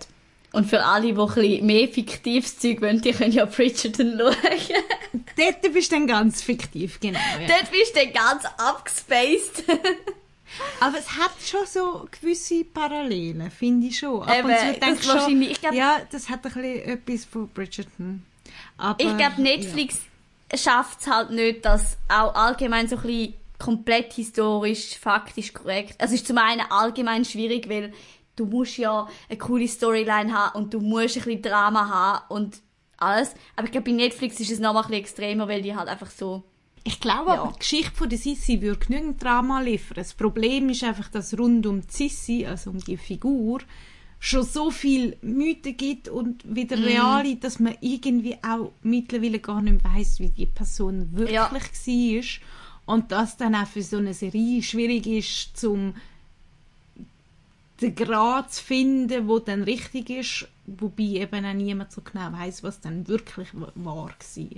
Und 0.54 0.68
für 0.68 0.84
alle, 0.84 1.14
die 1.14 1.20
ein 1.20 1.28
bisschen 1.28 1.66
mehr 1.66 1.88
fiktives 1.88 2.60
Zeug 2.60 2.82
wollen, 2.82 3.02
die 3.02 3.12
können 3.12 3.32
ja 3.32 3.46
Bridgerton 3.46 4.18
schauen. 4.20 4.36
Dort 5.14 5.74
bist 5.74 5.92
du 5.92 5.96
dann 5.96 6.08
ganz 6.08 6.42
fiktiv, 6.42 7.00
genau. 7.00 7.20
Ja. 7.40 7.48
Dort 7.48 7.72
bist 7.72 7.96
du 7.96 8.00
dann 8.04 8.14
ganz 8.14 8.46
abgespaced. 8.58 9.64
Aber 10.82 10.98
es 10.98 11.10
hat 11.18 11.32
schon 11.46 11.66
so 11.66 12.08
gewisse 12.12 12.64
Parallelen, 12.66 13.50
finde 13.52 13.88
ich 13.88 14.00
schon. 14.00 14.22
Ab 14.24 14.38
Eben, 14.40 14.50
und 14.50 14.58
zu 14.58 14.66
das 14.66 14.80
denkst 14.80 15.08
wahrscheinlich- 15.08 15.48
schon, 15.48 15.52
ich 15.52 15.62
glaub- 15.62 15.74
ja, 15.74 15.98
das 16.12 16.30
hat 16.30 16.46
ein 16.46 16.52
bisschen 16.52 16.90
etwas 16.90 17.26
von 17.26 17.48
Bridgerton. 17.50 18.26
Aber, 18.78 19.00
Ich 19.04 19.18
glaube, 19.18 19.42
Netflix 19.42 19.98
schafft 20.54 21.02
es 21.02 21.08
halt 21.08 21.30
nicht, 21.32 21.64
dass 21.64 21.98
auch 22.10 22.36
allgemein 22.36 22.88
so 22.90 22.98
ein 22.98 23.02
bisschen 23.04 23.34
komplett 23.60 24.14
historisch, 24.14 24.98
faktisch 25.00 25.54
korrekt. 25.54 25.96
Also 26.02 26.16
es 26.16 26.22
ist 26.22 26.28
zum 26.28 26.38
einen 26.38 26.62
allgemein 26.70 27.24
schwierig, 27.24 27.70
weil 27.70 27.94
du 28.36 28.46
musst 28.46 28.78
ja 28.78 29.08
eine 29.30 29.38
coole 29.38 29.68
Storyline 29.68 30.34
haben 30.34 30.58
und 30.60 30.74
du 30.74 30.80
musst 30.82 31.16
ein 31.16 31.24
bisschen 31.24 31.42
Drama 31.44 31.88
haben 31.90 32.26
und 32.34 32.58
alles. 33.02 33.34
Aber 33.56 33.66
ich 33.66 33.72
glaube, 33.72 33.90
bei 33.92 33.96
Netflix 33.96 34.40
ist 34.40 34.52
es 34.52 34.60
nochmal 34.60 34.84
ein 34.84 34.90
bisschen 34.90 35.02
extremer, 35.04 35.48
weil 35.48 35.62
die 35.62 35.76
halt 35.76 35.88
einfach 35.88 36.10
so... 36.10 36.44
Ich 36.84 37.00
glaube 37.00 37.32
Ja. 37.32 37.44
aber, 37.44 37.52
die 37.54 37.60
Geschichte 37.60 37.96
von 37.96 38.10
der 38.10 38.18
Sissi 38.18 38.62
würde 38.62 38.86
genügend 38.86 39.24
Drama 39.24 39.62
liefern. 39.62 39.96
Das 39.96 40.14
Problem 40.16 40.70
ist 40.70 40.84
einfach, 40.84 41.10
dass 41.10 41.38
rund 41.38 41.68
um 41.68 41.82
die 41.82 41.88
Sissi, 41.90 42.46
also 42.46 42.72
um 42.72 42.80
die 42.80 42.98
Figur, 42.98 43.60
schon 44.20 44.44
so 44.44 44.72
viel 44.72 45.16
Mythen 45.22 45.78
gibt 45.78 46.08
und 46.10 46.44
wieder 46.56 46.78
Mhm. 46.78 46.84
reale, 46.84 47.36
dass 47.36 47.60
man 47.60 47.76
irgendwie 47.82 48.36
auch 48.44 48.72
mittlerweile 48.82 49.40
gar 49.40 49.62
nicht 49.62 49.84
mehr 49.84 49.94
weiss, 49.94 50.20
wie 50.20 50.30
die 50.30 50.46
Person 50.48 51.10
wirklich 51.12 51.36
Ja. 51.36 51.52
war. 51.52 52.22
Und 52.96 53.12
dass 53.12 53.38
dann 53.38 53.56
auch 53.56 53.68
für 53.68 53.84
so 53.84 53.98
eine 53.98 54.14
Serie 54.16 54.62
schwierig 54.64 55.06
ist, 55.06 55.56
zum 55.58 55.94
den 57.82 57.96
Grad 57.96 58.54
zu 58.54 58.64
finden, 58.64 59.28
wo 59.28 59.40
dann 59.40 59.64
richtig 59.64 60.10
ist, 60.10 60.48
wobei 60.66 61.04
eben 61.04 61.46
auch 61.46 61.54
niemand 61.54 61.92
so 61.92 62.02
genau 62.02 62.32
weiß, 62.32 62.64
was 62.64 62.80
dann 62.80 63.08
wirklich 63.08 63.50
wa- 63.54 63.72
wahr 63.76 64.10
war. 64.36 64.52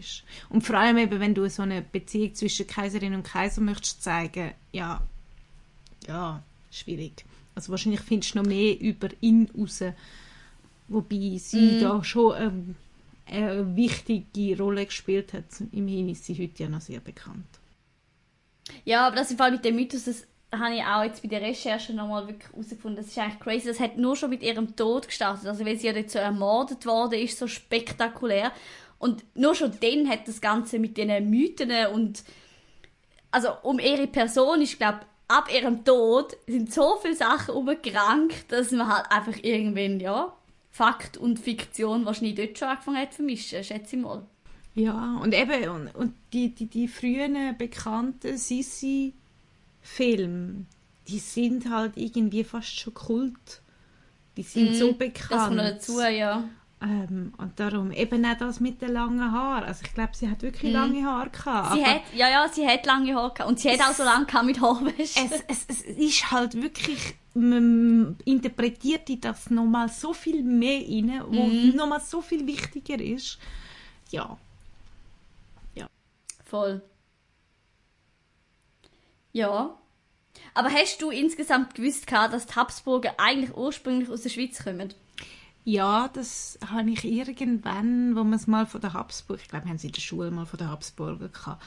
Und 0.49 0.61
vor 0.63 0.77
allem 0.77 0.97
eben, 0.97 1.19
wenn 1.19 1.33
du 1.33 1.49
so 1.49 1.61
eine 1.63 1.81
Beziehung 1.81 2.35
zwischen 2.35 2.67
Kaiserin 2.67 3.13
und 3.13 3.23
Kaiser 3.23 3.61
möchtest 3.61 4.03
zeigen, 4.03 4.51
ja, 4.71 5.01
ja, 6.07 6.43
schwierig. 6.71 7.25
Also 7.55 7.71
wahrscheinlich 7.71 8.01
findest 8.01 8.33
du 8.35 8.39
noch 8.39 8.45
mehr 8.47 8.79
über 8.79 9.09
ihn 9.21 9.49
raus, 9.57 9.83
wobei 10.87 11.37
sie 11.37 11.77
da 11.79 12.03
schon 12.03 12.35
ähm, 12.37 12.75
eine 13.25 13.75
wichtige 13.75 14.57
Rolle 14.57 14.85
gespielt 14.85 15.33
hat. 15.33 15.45
Immerhin 15.71 16.09
ist 16.09 16.25
sie 16.25 16.35
heute 16.35 16.63
ja 16.63 16.69
noch 16.69 16.81
sehr 16.81 16.99
bekannt. 16.99 17.45
Ja, 18.85 19.07
aber 19.07 19.15
das 19.15 19.31
im 19.31 19.37
Fall 19.37 19.51
mit 19.51 19.63
dem 19.65 19.75
Mythos, 19.75 20.05
das 20.05 20.25
habe 20.59 20.75
ich 20.75 20.83
auch 20.83 21.03
jetzt 21.03 21.21
bei 21.21 21.27
der 21.27 21.41
Recherche 21.41 21.93
nochmal 21.93 22.27
wirklich 22.27 22.51
herausgefunden. 22.51 22.97
Das 22.97 23.07
ist 23.07 23.17
eigentlich 23.17 23.39
crazy. 23.39 23.67
Das 23.67 23.79
hat 23.79 23.97
nur 23.97 24.15
schon 24.15 24.29
mit 24.29 24.43
ihrem 24.43 24.75
Tod 24.75 25.07
gestartet. 25.07 25.47
Also, 25.47 25.65
weil 25.65 25.77
sie 25.77 25.87
ja 25.87 25.93
dort 25.93 26.09
so 26.09 26.19
ermordet 26.19 26.85
worden 26.85 27.19
ist, 27.19 27.37
so 27.37 27.47
spektakulär. 27.47 28.51
Und 28.99 29.23
nur 29.35 29.55
schon 29.55 29.71
dann 29.81 30.09
hat 30.09 30.27
das 30.27 30.39
Ganze 30.39 30.79
mit 30.79 30.95
diesen 30.97 31.29
Mythen 31.29 31.71
und 31.93 32.23
also 33.31 33.49
um 33.63 33.79
ihre 33.79 34.07
Person 34.07 34.61
ist, 34.61 34.77
glaube 34.77 35.01
ab 35.27 35.49
ihrem 35.53 35.83
Tod 35.83 36.37
sind 36.47 36.71
so 36.71 36.97
viele 37.01 37.15
Sachen 37.15 37.55
umgerankt, 37.55 38.51
dass 38.51 38.71
man 38.71 38.87
halt 38.87 39.11
einfach 39.11 39.35
irgendwann, 39.41 39.99
ja, 39.99 40.33
Fakt 40.69 41.17
und 41.17 41.39
Fiktion 41.39 42.05
wahrscheinlich 42.05 42.35
dort 42.35 42.57
schon 42.57 42.67
angefangen 42.67 42.97
hat 42.97 43.11
zu 43.11 43.17
vermischen, 43.17 43.63
schätze 43.63 43.95
ich 43.95 44.01
mal. 44.01 44.25
Ja, 44.75 45.19
und 45.21 45.33
eben, 45.33 45.69
und, 45.69 45.95
und 45.95 46.13
die, 46.31 46.53
die, 46.53 46.67
die 46.67 46.87
frühen 46.87 47.55
bekannten 47.57 48.37
Sissi-Filme, 49.83 50.65
die 51.07 51.19
sind 51.19 51.69
halt 51.69 51.93
irgendwie 51.95 52.43
fast 52.43 52.79
schon 52.79 52.93
Kult. 52.93 53.61
Die 54.37 54.43
sind 54.43 54.75
so 54.75 54.93
bekannt. 54.93 55.31
Das 55.31 55.47
kommt 55.47 55.59
dazu, 55.59 55.99
ja. 56.01 56.43
Ähm, 56.81 57.33
und 57.37 57.57
darum 57.59 57.91
eben 57.91 58.25
auch 58.25 58.37
das 58.37 58.59
mit 58.59 58.81
den 58.81 58.91
langen 58.91 59.31
Haaren. 59.31 59.63
Also 59.63 59.83
ich 59.85 59.93
glaube, 59.93 60.11
sie 60.15 60.29
hat 60.29 60.41
wirklich 60.41 60.73
lange 60.73 61.05
Haare 61.05 61.29
gehabt. 61.29 61.71
Mhm. 61.71 61.75
Sie 61.77 61.85
hat, 61.85 62.01
ja, 62.13 62.29
ja, 62.29 62.49
sie 62.49 62.67
hat 62.67 62.85
lange 62.85 63.15
Haare 63.15 63.33
gehabt. 63.33 63.49
Und 63.49 63.59
sie 63.59 63.69
hat 63.71 63.79
auch 63.81 63.93
so 63.93 64.03
lange 64.03 64.25
gehabt 64.25 64.45
mit 64.45 64.59
Haarwäsche. 64.59 65.19
es, 65.19 65.43
es, 65.47 65.65
es 65.69 65.81
ist 65.83 66.31
halt 66.31 66.61
wirklich, 66.61 67.15
man 67.35 68.17
interpretiert 68.25 69.09
in 69.09 69.21
das 69.21 69.49
nochmal 69.49 69.87
so 69.87 70.13
viel 70.13 70.43
mehr 70.43 70.81
rein, 70.81 71.21
wo 71.27 71.45
Mhm. 71.45 71.75
nochmal 71.75 72.01
so 72.01 72.21
viel 72.21 72.45
wichtiger 72.47 72.99
ist. 72.99 73.37
Ja. 74.09 74.37
Voll. 76.45 76.81
Ja. 79.33 79.75
Aber 80.53 80.69
hast 80.69 81.01
du 81.01 81.09
insgesamt 81.11 81.75
gewusst, 81.75 82.11
dass 82.11 82.45
die 82.47 82.55
Habsburger 82.55 83.13
eigentlich 83.17 83.55
ursprünglich 83.55 84.09
aus 84.09 84.21
der 84.21 84.29
Schweiz 84.29 84.63
kommen? 84.63 84.93
Ja, 85.65 86.09
das 86.13 86.59
habe 86.69 86.89
ich 86.89 87.05
irgendwann, 87.05 88.15
wo 88.15 88.23
man 88.23 88.33
es 88.33 88.47
mal 88.47 88.65
von 88.65 88.81
der 88.81 88.93
Habsburg, 88.93 89.39
ich 89.41 89.47
glaube, 89.47 89.65
wir 89.65 89.69
haben 89.69 89.77
es 89.77 89.83
in 89.83 89.91
der 89.93 90.01
Schule 90.01 90.29
mal 90.31 90.45
von 90.45 90.57
der 90.59 90.69
Habsburger 90.69 91.29
gehabt, 91.29 91.63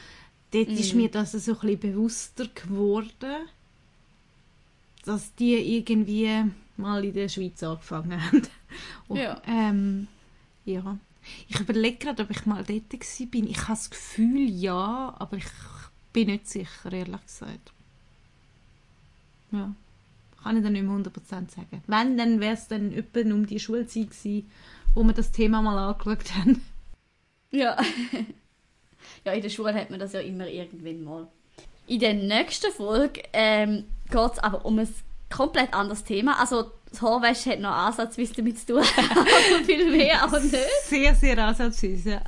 dort 0.52 0.68
ist 0.68 0.92
Mhm. 0.92 1.00
mir 1.00 1.11
das 1.11 1.33
so 1.33 1.52
ein 1.52 1.59
bisschen 1.59 1.81
bewusster 1.81 2.46
geworden, 2.48 3.48
dass 5.05 5.35
die 5.37 5.55
irgendwie 5.76 6.44
mal 6.76 7.05
in 7.05 7.14
der 7.14 7.29
Schweiz 7.29 7.62
angefangen 7.62 8.22
haben. 8.22 8.42
Und, 9.09 9.16
Ja. 9.18 9.40
Ähm, 9.46 10.09
ja. 10.64 10.98
Ich 11.48 11.59
überlege 11.59 11.96
gerade, 11.96 12.22
ob 12.22 12.31
ich 12.31 12.44
mal 12.46 12.62
dort 12.64 12.88
bin. 13.31 13.48
Ich 13.48 13.59
habe 13.62 13.70
das 13.70 13.90
Gefühl, 13.90 14.48
ja, 14.48 15.14
aber 15.18 15.38
ich 15.38 15.46
bin 16.16 16.29
nicht 16.29 16.48
sicher, 16.48 16.90
ehrlich 16.90 17.26
gesagt. 17.26 17.72
Ja. 19.52 19.74
Kann 20.42 20.57
ich 20.57 20.62
dann 20.62 20.72
nicht 20.72 20.83
mehr 20.83 20.96
100% 20.96 21.11
sagen. 21.29 21.83
Wenn, 21.87 22.16
dann 22.16 22.40
wäre 22.40 22.55
es 22.55 22.68
dann 22.68 22.90
etwa 22.94 23.20
um 23.20 23.46
die 23.46 23.61
Schulzeit 23.61 24.09
gewesen, 24.12 24.50
wo 24.94 25.05
wir 25.05 25.12
das 25.12 25.31
Thema 25.31 25.61
mal 25.61 25.76
angeschaut 25.76 26.35
haben. 26.35 26.64
Ja. 27.50 27.76
ja, 29.26 29.33
in 29.33 29.42
der 29.42 29.50
Schule 29.50 29.74
hat 29.74 29.90
man 29.90 30.00
das 30.00 30.14
ja 30.14 30.20
immer 30.20 30.48
irgendwann 30.48 31.05
mal. 31.05 31.29
In 31.87 32.00
der 32.00 32.14
nächsten 32.14 32.72
Folge 32.72 33.22
ähm, 33.35 33.85
geht 34.11 34.33
es 34.33 34.38
aber 34.38 34.64
um 34.64 34.79
ein 34.79 34.88
komplett 35.29 35.74
anderes 35.74 36.02
Thema. 36.02 36.40
Also, 36.40 36.70
das 36.88 37.02
Haarwäsche 37.02 37.50
hat 37.50 37.61
noch 37.61 37.72
ansatzweise 37.72 38.33
damit 38.33 38.59
zu 38.59 38.68
tun. 38.68 38.76
also 38.96 39.64
viel 39.66 39.90
mehr, 39.90 40.22
aber 40.22 40.40
nicht. 40.40 40.57
Sehr, 40.85 41.14
sehr 41.14 41.37
ansatzweise, 41.37 42.11
ja. 42.12 42.22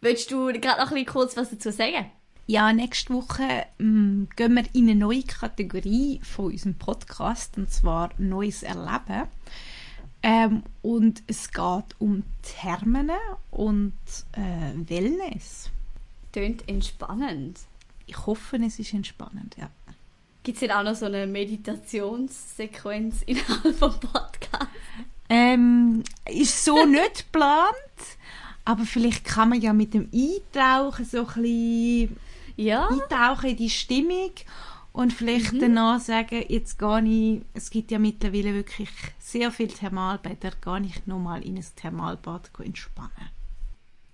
Willst 0.00 0.28
du 0.32 0.46
gerade 0.46 0.80
noch 0.80 0.88
ein 0.88 0.94
bisschen 0.94 1.06
kurz 1.06 1.36
was 1.36 1.50
dazu 1.50 1.70
sagen? 1.70 2.10
Ja, 2.48 2.72
nächste 2.72 3.12
Woche 3.12 3.66
ähm, 3.80 4.28
gehen 4.36 4.54
wir 4.54 4.62
in 4.72 4.88
eine 4.88 4.94
neue 4.94 5.24
Kategorie 5.24 6.20
von 6.22 6.52
unserem 6.52 6.76
Podcast, 6.76 7.58
und 7.58 7.72
zwar 7.72 8.10
Neues 8.18 8.62
Erleben. 8.62 9.26
Ähm, 10.22 10.62
und 10.80 11.24
es 11.26 11.50
geht 11.50 11.96
um 11.98 12.22
Thermen 12.42 13.10
und 13.50 13.94
äh, 14.32 14.74
Wellness. 14.88 15.70
Tönt 16.30 16.68
entspannend. 16.68 17.58
Ich 18.06 18.26
hoffe, 18.26 18.58
es 18.64 18.78
ist 18.78 18.94
entspannend, 18.94 19.56
ja. 19.58 19.68
Gibt 20.44 20.56
es 20.56 20.60
denn 20.60 20.70
auch 20.70 20.84
noch 20.84 20.94
so 20.94 21.06
eine 21.06 21.26
Meditationssequenz 21.26 23.22
innerhalb 23.22 23.74
vom 23.76 23.98
Podcast? 23.98 24.70
Ähm, 25.28 26.04
ist 26.30 26.64
so 26.64 26.86
nicht 26.86 27.32
geplant, 27.32 27.72
aber 28.64 28.84
vielleicht 28.84 29.24
kann 29.24 29.48
man 29.48 29.60
ja 29.60 29.72
mit 29.72 29.94
dem 29.94 30.08
Eintauchen 30.14 31.04
so 31.04 31.26
ein 31.26 31.42
bisschen 31.42 32.16
Ja, 32.56 32.88
eintauchen 32.88 33.50
in 33.50 33.56
die 33.56 33.70
Stimmung 33.70 34.32
und 34.92 35.12
vielleicht 35.12 35.60
danach 35.60 36.00
sagen, 36.00 36.44
jetzt 36.48 36.78
gehe 36.78 37.04
ich, 37.04 37.42
es 37.54 37.70
gibt 37.70 37.90
ja 37.90 37.98
mittlerweile 37.98 38.54
wirklich 38.54 38.88
sehr 39.18 39.50
viele 39.50 39.72
Thermalbäder, 39.72 40.52
gehe 40.62 40.86
ich 40.86 41.06
nochmal 41.06 41.44
in 41.44 41.56
ein 41.56 41.66
Thermalbad 41.76 42.50
entspannen. 42.58 43.30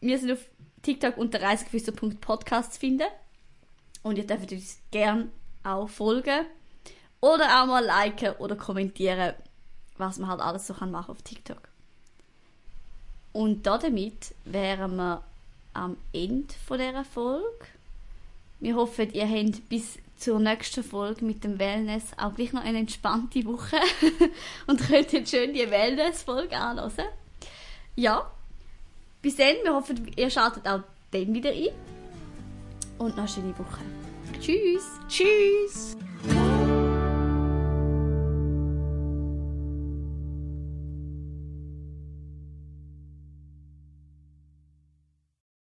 wir 0.01 0.18
sind 0.18 0.32
auf 0.32 0.45
TikTok 0.82 1.16
unter 1.16 1.40
reisegeflüster.podcast 1.40 2.74
zu 2.74 2.80
finden. 2.80 3.07
Und 4.03 4.18
ihr 4.18 4.26
dürft 4.26 4.51
uns 4.51 4.80
gerne 4.90 5.28
auch 5.62 5.88
folgen. 5.88 6.47
Oder 7.20 7.62
auch 7.62 7.66
mal 7.66 7.84
liken 7.84 8.34
oder 8.38 8.57
kommentieren, 8.57 9.34
was 9.97 10.18
man 10.18 10.28
halt 10.28 10.40
alles 10.40 10.66
so 10.66 10.74
kann 10.74 10.90
machen 10.90 11.12
auf 11.12 11.22
TikTok. 11.22 11.68
Und 13.32 13.64
damit 13.64 14.34
wären 14.45 14.97
wir 14.97 15.22
am 15.72 15.97
Ende 16.12 16.53
von 16.66 16.78
dieser 16.78 17.05
Folge. 17.05 17.66
Wir 18.62 18.76
hoffen, 18.76 19.12
ihr 19.12 19.28
habt 19.28 19.68
bis 19.68 19.98
zur 20.16 20.38
nächsten 20.38 20.84
Folge 20.84 21.24
mit 21.24 21.42
dem 21.42 21.58
Wellness 21.58 22.04
auch 22.16 22.32
gleich 22.32 22.52
noch 22.52 22.62
eine 22.62 22.78
entspannte 22.78 23.44
Woche 23.44 23.76
und 24.68 24.80
könnt 24.86 25.12
jetzt 25.12 25.32
schön 25.32 25.52
die 25.52 25.68
Wellness-Folge 25.68 26.56
anhören. 26.56 27.08
Ja, 27.96 28.30
bis 29.20 29.34
dann. 29.34 29.56
Wir 29.64 29.74
hoffen, 29.74 30.08
ihr 30.14 30.30
schaltet 30.30 30.68
auch 30.68 30.82
dann 31.10 31.34
wieder 31.34 31.50
ein. 31.50 31.70
Und 32.98 33.16
noch 33.16 33.24
eine 33.24 33.28
schöne 33.28 33.58
Woche. 33.58 33.82
Tschüss! 34.40 34.86
Tschüss! 35.08 35.96